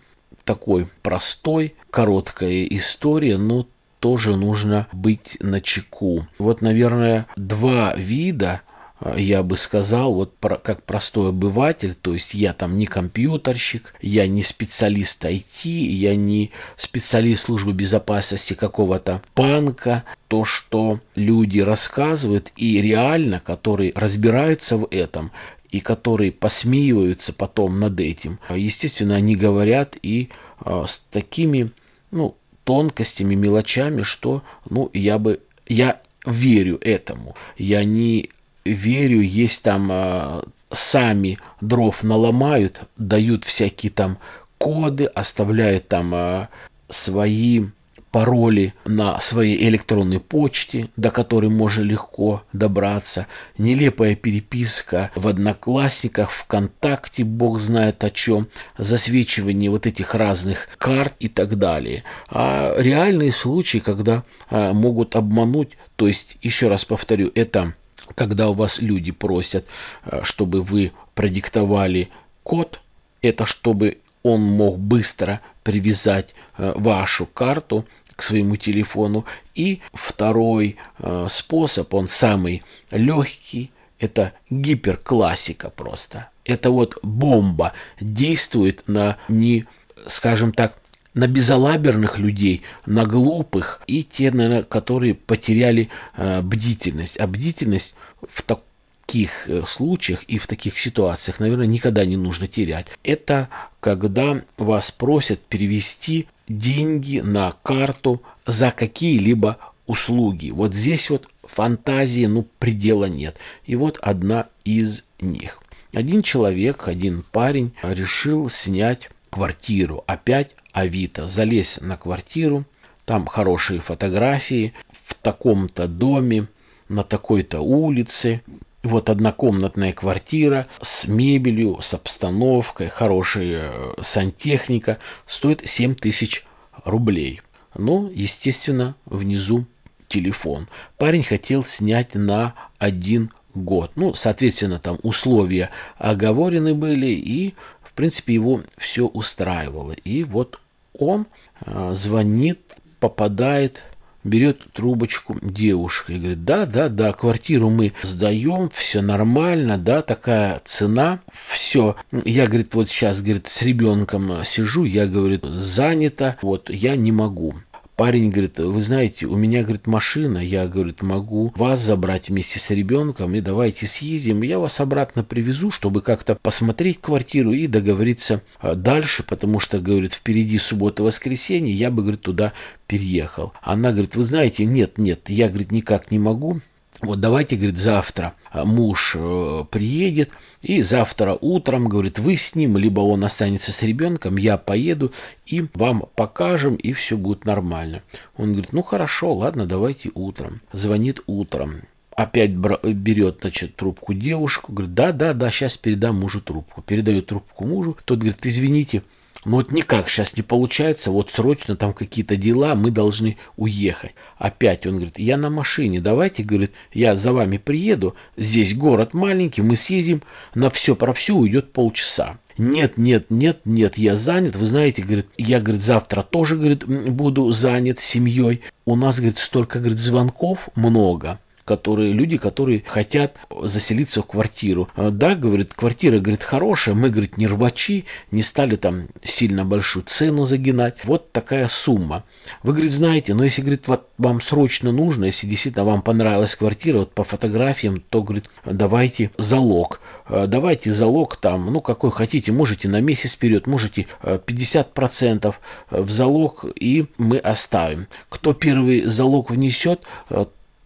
такой 0.45 0.89
простой, 1.03 1.75
короткая 1.91 2.65
история, 2.65 3.39
но 3.39 3.67
тоже 4.00 4.37
нужно 4.37 4.87
быть 4.93 5.37
на 5.40 5.61
чеку. 5.61 6.26
Вот, 6.38 6.62
наверное, 6.62 7.26
два 7.37 7.95
вида 7.97 8.62
э, 9.00 9.17
я 9.19 9.43
бы 9.43 9.57
сказал, 9.57 10.14
вот 10.14 10.35
как 10.40 10.83
простой 10.85 11.31
обыватель, 11.31 11.95
то 11.95 12.14
есть 12.14 12.35
я 12.35 12.52
там 12.52 12.78
не 12.78 12.87
компьютерщик, 12.87 13.95
я 14.00 14.26
не 14.26 14.43
специалист 14.43 15.25
IT, 15.25 15.69
я 15.69 16.17
не 16.17 16.50
специалист 16.76 17.45
службы 17.45 17.73
безопасности 17.73 18.55
какого-то 18.55 19.23
банка, 19.35 20.05
то, 20.28 20.45
что 20.45 21.00
люди 21.14 21.61
рассказывают 21.61 22.52
и 22.57 22.81
реально, 22.81 23.40
которые 23.40 23.93
разбираются 23.95 24.76
в 24.76 24.88
этом, 24.90 25.33
и 25.71 25.81
которые 25.81 26.33
посмеиваются 26.33 27.33
потом 27.33 27.78
над 27.78 28.00
этим. 28.00 28.38
Естественно, 28.55 29.17
они 29.17 29.37
говорят 29.37 29.97
и 30.02 30.31
э, 30.64 30.85
с 30.87 31.00
такими, 31.11 31.71
ну, 32.11 32.37
тонкостями, 32.69 33.35
мелочами, 33.35 34.03
что, 34.03 34.43
ну, 34.69 34.91
я 34.93 35.19
бы, 35.19 35.41
я 35.69 36.03
верю 36.27 36.79
этому. 36.83 37.35
Я 37.57 37.83
не 37.83 38.29
верю, 38.67 39.23
есть 39.23 39.63
там 39.63 39.89
э, 39.91 40.43
сами 40.71 41.39
дров 41.63 42.05
наломают, 42.05 42.83
дают 42.99 43.45
всякие 43.45 43.91
там 43.91 44.19
коды, 44.59 45.07
оставляют 45.07 45.89
там 45.89 46.15
э, 46.15 46.49
свои 46.91 47.65
пароли 48.11 48.75
на 48.85 49.19
своей 49.21 49.69
электронной 49.69 50.21
почте, 50.21 50.88
до 50.97 51.11
которой 51.11 51.50
можно 51.50 51.83
легко 51.83 52.43
добраться, 52.53 53.27
нелепая 53.59 54.15
переписка 54.15 55.11
в 55.15 55.29
Одноклассниках, 55.29 56.31
ВКонтакте, 56.31 57.25
бог 57.25 57.59
знает 57.59 58.03
о 58.05 58.11
чем, 58.11 58.49
засвечивание 58.77 59.71
вот 59.71 59.87
этих 59.87 60.15
разных 60.15 60.69
карт 60.78 61.15
и 61.21 61.28
так 61.28 61.59
далее. 61.59 62.04
А 62.28 62.75
реальные 62.78 63.32
случаи, 63.32 63.78
когда 63.78 64.25
а, 64.50 64.73
могут 64.73 65.17
обмануть, 65.17 65.76
то 65.97 66.06
есть, 66.06 66.39
еще 66.43 66.69
раз 66.69 66.85
повторю, 66.85 67.30
это 67.35 67.75
когда 68.15 68.49
у 68.49 68.54
вас 68.54 68.80
люди 68.80 69.13
просят, 69.13 69.67
а, 70.04 70.23
чтобы 70.23 70.63
вы 70.63 70.93
продиктовали 71.15 72.09
код, 72.43 72.80
это 73.21 73.45
чтобы 73.45 73.99
он 74.23 74.43
мог 74.43 74.78
быстро 74.78 75.41
привязать 75.63 76.35
э, 76.56 76.73
вашу 76.76 77.26
карту 77.26 77.87
к 78.19 78.23
своему 78.23 78.57
телефону. 78.57 79.25
И 79.54 79.81
второй 79.95 80.76
э, 80.99 81.26
способ, 81.31 81.95
он 81.95 82.09
самый 82.09 82.65
легкий, 82.91 83.71
это 84.00 84.33
гиперклассика 84.50 85.71
просто. 85.71 86.28
Это 86.45 86.71
вот 86.71 86.99
бомба 87.04 87.75
действует 88.00 88.89
на 88.89 89.19
не, 89.28 89.67
скажем 90.07 90.52
так, 90.52 90.78
на 91.15 91.28
безалаберных 91.28 92.19
людей, 92.19 92.63
на 92.87 93.07
глупых 93.07 93.83
и 93.87 94.02
те, 94.02 94.33
наверное, 94.33 94.65
которые 94.65 95.15
потеряли 95.15 95.89
э, 96.17 96.43
бдительность. 96.43 97.21
А 97.21 97.28
бдительность 97.28 97.95
в 98.28 98.43
таком 98.43 98.65
таких 99.07 99.49
э, 99.49 99.63
случаях 99.65 100.25
и 100.25 100.39
в 100.39 100.47
таких 100.47 100.78
ситуациях, 100.78 101.41
наверное, 101.41 101.67
никогда 101.67 102.04
не 102.04 102.17
нужно 102.17 102.47
терять. 102.47 102.89
Это 103.04 103.49
когда 103.81 104.43
вас 104.59 104.91
просят 104.91 105.41
перевести 105.41 106.26
деньги 106.49 107.19
на 107.21 107.52
карту 107.63 108.23
за 108.47 108.71
какие-либо 108.71 109.58
услуги. 109.87 110.50
Вот 110.50 110.75
здесь 110.75 111.11
вот 111.11 111.28
фантазии, 111.43 112.26
ну, 112.26 112.47
предела 112.58 113.06
нет. 113.06 113.37
И 113.65 113.76
вот 113.76 113.99
одна 114.02 114.47
из 114.65 115.06
них. 115.21 115.63
Один 115.93 116.23
человек, 116.23 116.89
один 116.89 117.25
парень 117.32 117.73
решил 117.82 118.49
снять 118.49 119.11
квартиру. 119.30 120.04
Опять 120.06 120.50
Авито. 120.73 121.26
Залез 121.26 121.80
на 121.80 121.97
квартиру, 121.97 122.65
там 123.04 123.26
хорошие 123.26 123.80
фотографии 123.80 124.75
в 124.93 125.15
таком-то 125.15 125.89
доме, 125.89 126.47
на 126.89 127.04
такой-то 127.04 127.61
улице, 127.61 128.43
вот 128.89 129.11
однокомнатная 129.11 129.93
квартира 129.93 130.67
с 130.81 131.07
мебелью, 131.07 131.79
с 131.81 131.95
обстановкой, 131.95 132.89
хорошая 132.89 133.71
э, 133.73 133.95
сантехника 134.01 134.99
стоит 135.27 135.67
7 135.67 135.95
тысяч 135.95 136.45
рублей. 136.85 137.41
Ну, 137.75 138.11
естественно, 138.13 138.97
внизу 139.05 139.67
телефон. 140.09 140.69
Парень 140.97 141.23
хотел 141.23 141.65
снять 141.65 142.15
на 142.15 142.55
один 142.79 143.31
год. 143.55 143.93
Ну, 143.95 144.15
соответственно, 144.15 144.79
там 144.79 144.99
условия 145.03 145.71
оговорены 145.99 146.75
были, 146.75 147.09
и, 147.09 147.55
в 147.83 147.93
принципе, 147.93 148.35
его 148.35 148.63
все 148.77 149.07
устраивало. 149.07 149.93
И 149.93 150.25
вот 150.25 150.61
он 150.99 151.27
э, 151.65 151.91
звонит, 151.95 152.61
попадает 153.01 153.83
берет 154.28 154.67
трубочку 154.73 155.36
девушка 155.43 156.12
и 156.12 156.19
говорит, 156.19 156.45
да, 156.45 156.67
да, 156.67 156.88
да, 156.88 157.12
квартиру 157.12 157.71
мы 157.71 157.93
сдаем, 158.02 158.69
все 158.71 159.00
нормально, 159.00 159.78
да, 159.78 160.02
такая 160.02 160.60
цена, 160.64 161.21
все. 161.32 161.97
Я, 162.25 162.47
говорит, 162.47 162.75
вот 162.75 162.88
сейчас, 162.88 163.21
говорит, 163.21 163.49
с 163.49 163.62
ребенком 163.62 164.45
сижу, 164.45 164.84
я, 164.84 165.06
говорит, 165.06 165.45
занята, 165.45 166.36
вот, 166.43 166.71
я 166.71 166.97
не 166.97 167.12
могу. 167.12 167.54
Парень 167.99 168.30
говорит, 168.30 168.61
вы 168.61 168.80
знаете, 168.80 169.26
у 169.26 169.34
меня, 169.34 169.65
говорит, 169.65 169.89
машина, 169.89 170.39
я, 170.39 170.69
говорит, 170.69 171.02
могу 171.02 171.52
вас 171.56 171.80
забрать 171.80 172.28
вместе 172.28 172.61
с 172.61 172.71
ребенком, 172.71 173.34
и 173.34 173.41
давайте 173.41 173.89
съездим, 173.89 174.43
я 174.43 174.61
вас 174.61 174.78
обратно 174.78 175.25
привезу, 175.25 175.73
чтобы 175.73 176.00
как-то 176.00 176.37
посмотреть 176.37 177.00
квартиру 177.00 177.50
и 177.50 177.67
договориться 177.67 178.41
а, 178.61 178.76
дальше, 178.76 179.25
потому 179.25 179.58
что, 179.58 179.80
говорит, 179.80 180.13
впереди 180.13 180.58
суббота-воскресенье, 180.58 181.75
я 181.75 181.91
бы, 181.91 182.02
говорит, 182.02 182.21
туда 182.21 182.52
переехал. 182.87 183.52
Она 183.63 183.91
говорит, 183.91 184.15
вы 184.15 184.23
знаете, 184.23 184.65
нет, 184.65 184.97
нет, 184.97 185.28
я, 185.28 185.49
говорит, 185.49 185.73
никак 185.73 186.13
не 186.13 186.21
могу, 186.21 186.61
вот 187.00 187.21
давайте, 187.21 187.56
говорит, 187.56 187.76
завтра 187.76 188.34
а, 188.50 188.65
муж 188.65 189.15
э, 189.17 189.65
приедет, 189.71 190.30
и 190.63 190.82
завтра 190.82 191.39
утром, 191.41 191.89
говорит, 191.89 192.19
вы 192.19 192.37
с 192.37 192.56
ним, 192.56 192.76
либо 192.76 193.00
он 193.00 193.25
останется 193.25 193.71
с 193.71 193.82
ребенком, 193.82 194.37
я 194.37 194.58
поеду, 194.58 195.13
и 195.47 195.67
вам 195.75 196.04
покажем, 196.17 196.75
и 196.75 196.93
все 196.93 197.17
будет 197.17 197.45
нормально. 197.45 198.02
Он 198.37 198.52
говорит, 198.52 198.73
ну 198.73 198.82
хорошо, 198.82 199.32
ладно, 199.32 199.67
давайте 199.67 200.11
утром. 200.15 200.61
Звонит 200.73 201.21
утром. 201.26 201.82
Опять 202.11 202.50
берет, 202.50 203.39
значит, 203.43 203.76
трубку 203.76 204.13
девушку, 204.13 204.73
говорит, 204.73 204.95
да, 204.95 205.13
да, 205.13 205.34
да, 205.34 205.52
сейчас 205.52 205.76
передам 205.76 206.17
мужу 206.17 206.41
трубку. 206.41 206.82
Передает 206.82 207.26
трубку 207.26 207.65
мужу, 207.65 207.97
тот 208.04 208.19
говорит, 208.19 208.45
извините, 208.45 209.04
но 209.45 209.59
вот 209.59 209.73
никак 209.73 210.09
сейчас 210.09 210.37
не 210.37 210.43
получается, 210.43 211.11
вот 211.11 211.31
срочно 211.31 211.77
там 211.77 211.93
какие-то 211.93 212.37
дела, 212.37 212.75
мы 212.75 212.91
должны 212.91 213.37
уехать. 213.57 214.13
Опять 214.37 214.87
он 214.87 214.97
говорит, 214.97 215.19
я 215.19 215.37
на 215.37 215.49
машине, 215.49 216.01
давайте, 216.01 216.43
говорит, 216.43 216.73
я 216.93 217.15
за 217.15 217.33
вами 217.33 217.57
приеду, 217.57 218.15
здесь 218.37 218.75
город 218.75 219.15
маленький, 219.15 219.63
мы 219.63 219.77
съездим, 219.77 220.23
на 220.55 220.71
все 220.71 220.97
про 220.97 221.13
все 221.13 221.35
уйдет 221.35 221.73
полчаса. 221.73 222.39
Нет, 222.57 222.99
нет, 222.99 223.27
нет, 223.31 223.61
нет, 223.65 223.99
я 223.99 224.17
занят, 224.17 224.57
вы 224.57 224.67
знаете, 224.67 225.03
говорит, 225.03 225.27
я, 225.37 225.61
говорит, 225.61 225.83
завтра 225.83 226.23
тоже, 226.23 226.57
говорит, 226.57 226.85
буду 226.85 227.53
занят 227.53 228.01
семьей. 228.01 228.63
У 228.85 228.97
нас, 228.97 229.21
говорит, 229.21 229.39
столько, 229.39 229.79
говорит, 229.79 229.99
звонков 229.99 230.69
много 230.75 231.39
которые 231.69 232.15
люди, 232.15 232.39
которые 232.39 232.83
хотят 232.87 233.37
заселиться 233.61 234.23
в 234.23 234.26
квартиру. 234.26 234.89
А, 234.97 235.11
да, 235.11 235.35
говорит, 235.35 235.75
квартира, 235.75 236.19
говорит, 236.19 236.43
хорошая, 236.43 236.95
мы, 236.95 237.11
говорит, 237.11 237.37
не 237.37 237.47
рвачи, 237.47 238.07
не 238.31 238.41
стали 238.41 238.76
там 238.76 239.09
сильно 239.23 239.67
большую 239.67 240.04
цену 240.04 240.47
загинать. 240.47 240.97
Вот 241.04 241.31
такая 241.31 241.69
сумма. 241.69 242.25
Вы, 242.63 242.73
говорит, 242.73 242.91
знаете, 242.91 243.35
но 243.35 243.45
если, 243.45 243.61
говорит, 243.61 243.87
вот 243.87 244.09
вам 244.17 244.41
срочно 244.41 244.93
нужно, 244.93 245.26
если 245.26 245.47
действительно 245.47 245.85
вам 245.85 246.00
понравилась 246.00 246.57
квартира, 246.57 247.00
вот 247.00 247.13
по 247.13 247.23
фотографиям, 247.23 248.02
то, 248.09 248.23
говорит, 248.23 248.47
давайте 248.65 249.31
залог. 249.37 250.00
А, 250.25 250.47
давайте 250.47 250.91
залог 250.91 251.37
там, 251.37 251.71
ну, 251.71 251.83
какой 251.83 252.11
хотите, 252.11 252.50
можете 252.50 252.89
на 252.89 253.02
месяц 253.02 253.35
вперед, 253.35 253.67
можете 253.67 254.07
50% 254.23 255.54
в 255.91 256.11
залог, 256.11 256.65
и 256.81 257.04
мы 257.19 257.37
оставим. 257.37 258.07
Кто 258.31 258.54
первый 258.54 259.02
залог 259.02 259.50
внесет, 259.50 260.00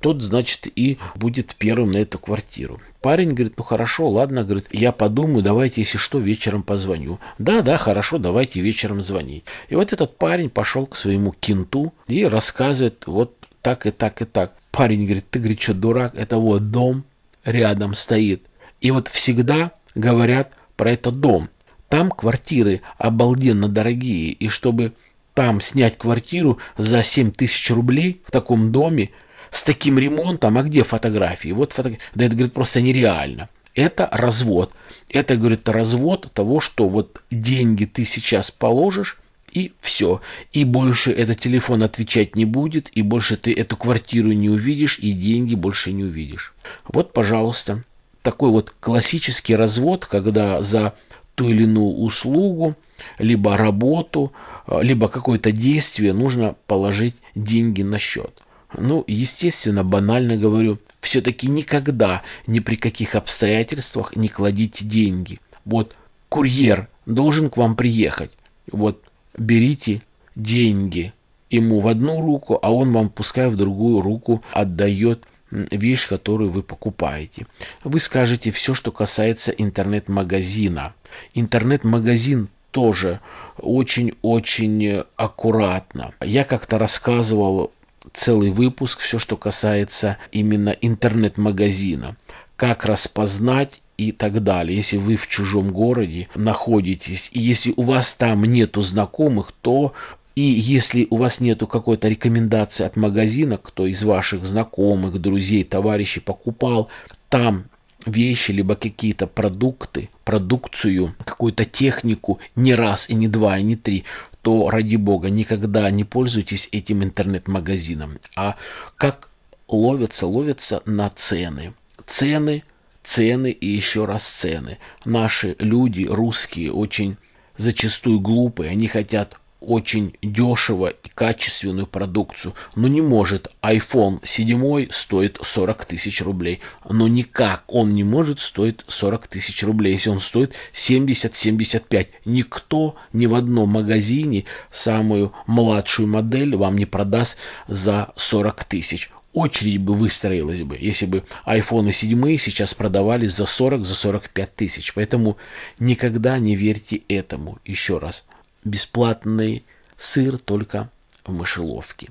тот, 0.02 0.20
значит, 0.22 0.68
и 0.76 0.98
будет 1.14 1.54
первым 1.54 1.92
на 1.92 1.98
эту 1.98 2.18
квартиру. 2.18 2.80
Парень 3.00 3.32
говорит, 3.32 3.54
ну 3.56 3.64
хорошо, 3.64 4.08
ладно, 4.08 4.44
говорит, 4.44 4.66
я 4.72 4.92
подумаю, 4.92 5.42
давайте, 5.42 5.80
если 5.80 5.96
что, 5.96 6.18
вечером 6.18 6.62
позвоню. 6.62 7.18
Да, 7.38 7.62
да, 7.62 7.78
хорошо, 7.78 8.18
давайте 8.18 8.60
вечером 8.60 9.00
звонить. 9.00 9.44
И 9.68 9.74
вот 9.74 9.92
этот 9.92 10.18
парень 10.18 10.50
пошел 10.50 10.86
к 10.86 10.96
своему 10.96 11.32
кенту 11.32 11.94
и 12.08 12.24
рассказывает 12.24 13.04
вот 13.06 13.34
так 13.62 13.86
и 13.86 13.90
так 13.90 14.20
и 14.20 14.24
так. 14.24 14.52
Парень 14.72 15.04
говорит, 15.04 15.26
ты, 15.30 15.38
говорит, 15.38 15.62
что, 15.62 15.74
дурак, 15.74 16.14
это 16.14 16.38
вот 16.38 16.70
дом 16.70 17.04
рядом 17.44 17.94
стоит. 17.94 18.42
И 18.80 18.90
вот 18.90 19.08
всегда 19.08 19.72
говорят 19.94 20.52
про 20.76 20.90
этот 20.90 21.20
дом. 21.20 21.48
Там 21.88 22.10
квартиры 22.10 22.80
обалденно 22.98 23.68
дорогие, 23.68 24.30
и 24.30 24.48
чтобы 24.48 24.92
там 25.34 25.60
снять 25.60 25.96
квартиру 25.96 26.58
за 26.76 27.02
7 27.02 27.30
тысяч 27.30 27.70
рублей 27.70 28.20
в 28.24 28.30
таком 28.30 28.72
доме, 28.72 29.10
с 29.52 29.62
таким 29.62 29.98
ремонтом, 29.98 30.58
а 30.58 30.62
где 30.62 30.82
фотографии? 30.82 31.52
Вот 31.52 31.72
фотографии. 31.72 32.02
Да 32.14 32.24
это, 32.24 32.34
говорит, 32.34 32.54
просто 32.54 32.80
нереально. 32.80 33.48
Это 33.74 34.08
развод. 34.10 34.72
Это, 35.10 35.36
говорит, 35.36 35.68
развод 35.68 36.32
того, 36.32 36.58
что 36.58 36.88
вот 36.88 37.22
деньги 37.30 37.84
ты 37.84 38.04
сейчас 38.04 38.50
положишь, 38.50 39.18
и 39.52 39.72
все. 39.80 40.22
И 40.52 40.64
больше 40.64 41.12
этот 41.12 41.38
телефон 41.38 41.82
отвечать 41.82 42.34
не 42.34 42.46
будет, 42.46 42.88
и 42.94 43.02
больше 43.02 43.36
ты 43.36 43.52
эту 43.52 43.76
квартиру 43.76 44.32
не 44.32 44.48
увидишь, 44.48 44.98
и 44.98 45.12
деньги 45.12 45.54
больше 45.54 45.92
не 45.92 46.04
увидишь. 46.04 46.54
Вот, 46.88 47.12
пожалуйста, 47.12 47.82
такой 48.22 48.50
вот 48.50 48.74
классический 48.80 49.54
развод, 49.54 50.06
когда 50.06 50.62
за 50.62 50.94
ту 51.34 51.50
или 51.50 51.64
иную 51.64 51.96
услугу, 51.96 52.76
либо 53.18 53.56
работу, 53.58 54.32
либо 54.80 55.08
какое-то 55.08 55.52
действие 55.52 56.14
нужно 56.14 56.56
положить 56.66 57.16
деньги 57.34 57.82
на 57.82 57.98
счет. 57.98 58.41
Ну, 58.76 59.04
естественно, 59.06 59.84
банально 59.84 60.36
говорю, 60.36 60.78
все-таки 61.00 61.48
никогда, 61.48 62.22
ни 62.46 62.60
при 62.60 62.76
каких 62.76 63.14
обстоятельствах 63.14 64.16
не 64.16 64.28
кладите 64.28 64.84
деньги. 64.84 65.40
Вот 65.64 65.94
курьер 66.28 66.88
должен 67.06 67.50
к 67.50 67.56
вам 67.56 67.76
приехать. 67.76 68.30
Вот 68.70 69.02
берите 69.36 70.02
деньги 70.34 71.12
ему 71.50 71.80
в 71.80 71.88
одну 71.88 72.20
руку, 72.20 72.58
а 72.62 72.72
он 72.72 72.92
вам 72.92 73.10
пускай 73.10 73.48
в 73.50 73.56
другую 73.56 74.00
руку 74.00 74.42
отдает 74.52 75.24
вещь, 75.50 76.08
которую 76.08 76.50
вы 76.50 76.62
покупаете. 76.62 77.46
Вы 77.84 78.00
скажете 78.00 78.50
все, 78.50 78.72
что 78.72 78.90
касается 78.90 79.50
интернет-магазина. 79.50 80.94
Интернет-магазин 81.34 82.48
тоже 82.70 83.20
очень-очень 83.58 85.04
аккуратно. 85.16 86.14
Я 86.22 86.44
как-то 86.44 86.78
рассказывал 86.78 87.70
целый 88.12 88.50
выпуск, 88.50 89.00
все, 89.00 89.18
что 89.18 89.36
касается 89.36 90.18
именно 90.30 90.70
интернет-магазина. 90.70 92.16
Как 92.56 92.84
распознать 92.84 93.82
и 93.96 94.12
так 94.12 94.42
далее. 94.42 94.76
Если 94.76 94.96
вы 94.96 95.16
в 95.16 95.28
чужом 95.28 95.72
городе 95.72 96.28
находитесь, 96.34 97.30
и 97.32 97.40
если 97.40 97.72
у 97.76 97.82
вас 97.82 98.14
там 98.14 98.44
нету 98.44 98.82
знакомых, 98.82 99.52
то 99.62 99.92
и 100.34 100.42
если 100.42 101.06
у 101.10 101.16
вас 101.16 101.40
нету 101.40 101.66
какой-то 101.66 102.08
рекомендации 102.08 102.84
от 102.84 102.96
магазина, 102.96 103.58
кто 103.58 103.86
из 103.86 104.02
ваших 104.02 104.44
знакомых, 104.46 105.20
друзей, 105.20 105.62
товарищей 105.62 106.20
покупал 106.20 106.88
там 107.28 107.64
вещи, 108.06 108.50
либо 108.50 108.74
какие-то 108.74 109.26
продукты, 109.26 110.08
продукцию, 110.24 111.14
какую-то 111.24 111.64
технику 111.64 112.40
не 112.56 112.74
раз 112.74 113.10
и 113.10 113.14
не 113.14 113.28
два 113.28 113.58
и 113.58 113.62
не 113.62 113.76
три, 113.76 114.04
то 114.42 114.70
ради 114.70 114.96
бога 114.96 115.30
никогда 115.30 115.90
не 115.90 116.04
пользуйтесь 116.04 116.68
этим 116.72 117.02
интернет-магазином. 117.02 118.18
А 118.36 118.56
как 118.96 119.30
ловятся, 119.68 120.26
ловятся 120.26 120.82
на 120.84 121.08
цены. 121.10 121.74
Цены, 122.04 122.64
цены 123.02 123.50
и 123.50 123.66
еще 123.66 124.04
раз 124.04 124.26
цены. 124.26 124.78
Наши 125.04 125.56
люди, 125.58 126.06
русские, 126.08 126.72
очень 126.72 127.16
зачастую 127.56 128.20
глупые, 128.20 128.70
они 128.70 128.88
хотят 128.88 129.38
очень 129.62 130.14
дешево 130.22 130.88
и 130.88 131.08
качественную 131.14 131.86
продукцию. 131.86 132.54
Но 132.74 132.88
не 132.88 133.00
может 133.00 133.50
iPhone 133.62 134.20
7 134.24 134.88
стоит 134.90 135.38
40 135.40 135.84
тысяч 135.84 136.22
рублей. 136.22 136.60
Но 136.88 137.08
никак 137.08 137.64
он 137.68 137.90
не 137.90 138.04
может 138.04 138.40
стоить 138.40 138.80
40 138.86 139.28
тысяч 139.28 139.62
рублей, 139.62 139.92
если 139.92 140.10
он 140.10 140.20
стоит 140.20 140.54
70-75. 140.74 142.08
Никто 142.24 142.96
ни 143.12 143.26
в 143.26 143.34
одном 143.34 143.70
магазине 143.70 144.44
самую 144.70 145.32
младшую 145.46 146.08
модель 146.08 146.56
вам 146.56 146.76
не 146.76 146.86
продаст 146.86 147.38
за 147.68 148.12
40 148.16 148.64
тысяч 148.64 149.10
очередь 149.32 149.80
бы 149.80 149.94
выстроилась 149.94 150.62
бы, 150.62 150.76
если 150.78 151.06
бы 151.06 151.24
iPhone 151.46 151.90
7 151.90 152.36
сейчас 152.36 152.74
продавались 152.74 153.32
за 153.32 153.46
40, 153.46 153.84
за 153.84 153.94
45 153.94 154.54
тысяч. 154.54 154.92
Поэтому 154.94 155.36
никогда 155.78 156.38
не 156.38 156.54
верьте 156.54 157.02
этому. 157.08 157.58
Еще 157.64 157.98
раз 157.98 158.26
бесплатный 158.64 159.64
сыр 159.96 160.38
только 160.38 160.90
в 161.24 161.32
мышеловке. 161.32 162.08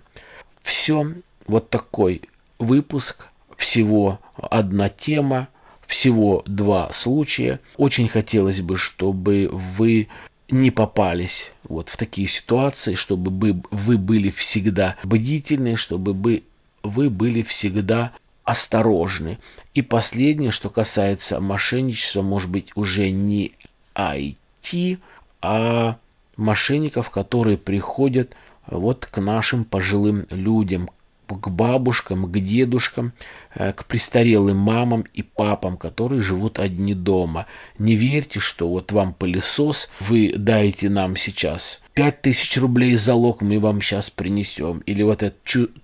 Все, 0.61 1.13
вот 1.47 1.69
такой 1.69 2.21
выпуск, 2.59 3.27
всего 3.57 4.19
одна 4.37 4.89
тема, 4.89 5.47
всего 5.85 6.43
два 6.45 6.89
случая. 6.91 7.59
Очень 7.77 8.07
хотелось 8.07 8.61
бы, 8.61 8.77
чтобы 8.77 9.49
вы 9.51 10.07
не 10.49 10.71
попались 10.71 11.51
вот 11.63 11.89
в 11.89 11.97
такие 11.97 12.27
ситуации, 12.27 12.95
чтобы 12.95 13.31
вы, 13.31 13.61
вы 13.71 13.97
были 13.97 14.29
всегда 14.29 14.95
бдительны, 15.03 15.75
чтобы 15.75 16.13
вы, 16.13 16.43
вы 16.83 17.09
были 17.09 17.41
всегда 17.41 18.11
осторожны. 18.43 19.37
И 19.73 19.81
последнее, 19.81 20.51
что 20.51 20.69
касается 20.69 21.39
мошенничества, 21.39 22.21
может 22.21 22.49
быть, 22.49 22.71
уже 22.75 23.09
не 23.09 23.53
IT, 23.95 24.99
а 25.41 25.97
мошенников, 26.41 27.09
которые 27.09 27.57
приходят 27.57 28.35
вот 28.67 29.05
к 29.05 29.21
нашим 29.21 29.63
пожилым 29.63 30.25
людям, 30.29 30.89
к 31.27 31.47
бабушкам, 31.47 32.29
к 32.29 32.39
дедушкам, 32.39 33.13
э, 33.55 33.71
к 33.71 33.85
престарелым 33.85 34.57
мамам 34.57 35.05
и 35.13 35.21
папам, 35.21 35.77
которые 35.77 36.21
живут 36.21 36.59
одни 36.59 36.93
дома. 36.93 37.45
Не 37.77 37.95
верьте, 37.95 38.39
что 38.39 38.67
вот 38.67 38.91
вам 38.91 39.13
пылесос, 39.13 39.89
вы 40.01 40.33
даете 40.35 40.89
нам 40.89 41.15
сейчас 41.15 41.83
5000 41.93 42.57
рублей 42.57 42.95
залог, 42.95 43.41
мы 43.41 43.59
вам 43.59 43.81
сейчас 43.81 44.09
принесем. 44.09 44.79
Или 44.79 45.03
вот 45.03 45.23
это 45.23 45.35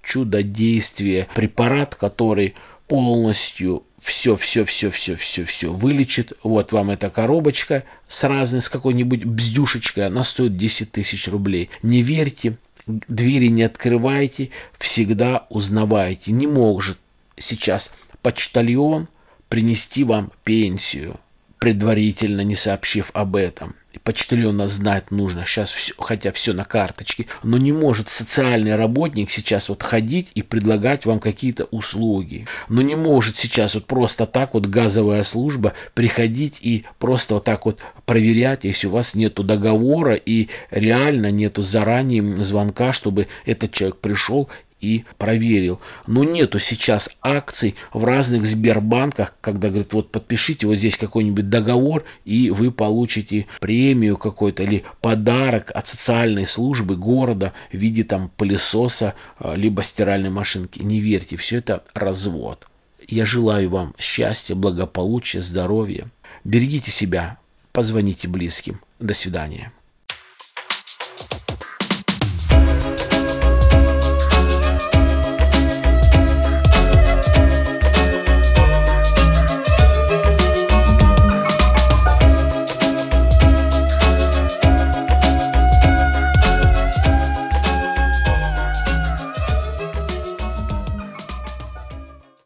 чудодействие, 0.02 1.28
препарат, 1.34 1.96
который 1.96 2.56
полностью 2.88 3.84
все, 4.00 4.36
все, 4.36 4.63
все, 4.63 4.89
все, 4.89 5.15
все, 5.15 5.43
все 5.43 5.71
вылечит. 5.71 6.34
Вот 6.43 6.71
вам 6.71 6.91
эта 6.91 7.10
коробочка 7.10 7.84
с 8.08 8.23
разной, 8.23 8.62
с 8.62 8.69
какой-нибудь 8.69 9.26
бздюшечкой, 9.26 10.08
она 10.08 10.23
стоит 10.23 10.58
10 10.58 10.91
тысяч 10.91 11.28
рублей. 11.28 11.69
Не 11.82 12.02
верьте, 12.02 12.58
двери 12.86 13.47
не 13.47 13.63
открывайте, 13.63 14.52
всегда 14.78 15.45
узнавайте. 15.50 16.32
Не 16.32 16.47
может 16.47 16.97
сейчас 17.38 17.93
почтальон 18.21 19.08
принести 19.50 20.04
вам 20.04 20.32
пенсию, 20.43 21.19
предварительно 21.60 22.41
не 22.41 22.56
сообщив 22.56 23.12
об 23.13 23.36
этом 23.36 23.76
почтальона 24.03 24.67
знать 24.67 25.12
нужно, 25.12 25.45
сейчас 25.45 25.71
все, 25.71 25.93
хотя 25.97 26.31
все 26.31 26.53
на 26.53 26.65
карточке, 26.65 27.27
но 27.43 27.57
не 27.57 27.71
может 27.71 28.10
социальный 28.10 28.75
работник 28.75 29.29
сейчас 29.29 29.69
вот 29.69 29.83
ходить 29.83 30.31
и 30.36 30.41
предлагать 30.41 31.05
вам 31.05 31.19
какие-то 31.19 31.65
услуги. 31.65 32.47
Но 32.69 32.81
не 32.81 32.95
может 32.95 33.36
сейчас 33.36 33.75
вот 33.75 33.86
просто 33.86 34.25
так 34.25 34.53
вот 34.53 34.65
газовая 34.67 35.23
служба 35.23 35.73
приходить 35.93 36.60
и 36.62 36.86
просто 36.99 37.36
вот 37.36 37.43
так 37.43 37.65
вот 37.65 37.79
проверять, 38.05 38.63
если 38.63 38.88
у 38.88 38.91
вас 38.91 39.15
нету 39.15 39.43
договора 39.43 40.15
и 40.15 40.49
реально 40.71 41.31
нету 41.31 41.62
заранее 41.62 42.43
звонка, 42.43 42.93
чтобы 42.93 43.27
этот 43.45 43.71
человек 43.71 43.97
пришел 43.97 44.49
и 44.79 45.05
проверил. 45.17 45.79
Но 46.05 46.23
нету 46.23 46.59
сейчас 46.59 47.09
акций 47.21 47.75
в 47.93 48.03
разных 48.03 48.45
Сбербанках, 48.45 49.35
когда 49.41 49.69
говорят, 49.69 49.93
вот 49.93 50.11
подпишите 50.11 50.67
вот 50.67 50.75
здесь 50.75 50.97
какой-нибудь 50.97 51.49
договор, 51.49 52.03
и 52.25 52.49
вы 52.49 52.71
получите 52.71 53.47
премию 53.59 54.17
какой-то 54.17 54.63
или 54.63 54.83
подарок 55.01 55.71
от 55.73 55.87
социальной 55.87 56.47
службы 56.47 56.95
города 56.95 57.53
в 57.71 57.77
виде 57.77 58.03
там 58.03 58.29
пылесоса, 58.35 59.15
а, 59.39 59.55
либо 59.55 59.83
стиральной 59.83 60.29
машинки. 60.29 60.81
Не 60.81 60.99
верьте, 60.99 61.37
все 61.37 61.57
это 61.57 61.83
развод. 61.93 62.67
Я 63.07 63.25
желаю 63.25 63.69
вам 63.69 63.95
счастья, 63.97 64.55
благополучия, 64.55 65.41
здоровья. 65.41 66.09
Берегите 66.43 66.91
себя, 66.91 67.37
позвоните 67.71 68.27
близким. 68.27 68.81
До 68.99 69.13
свидания. 69.13 69.71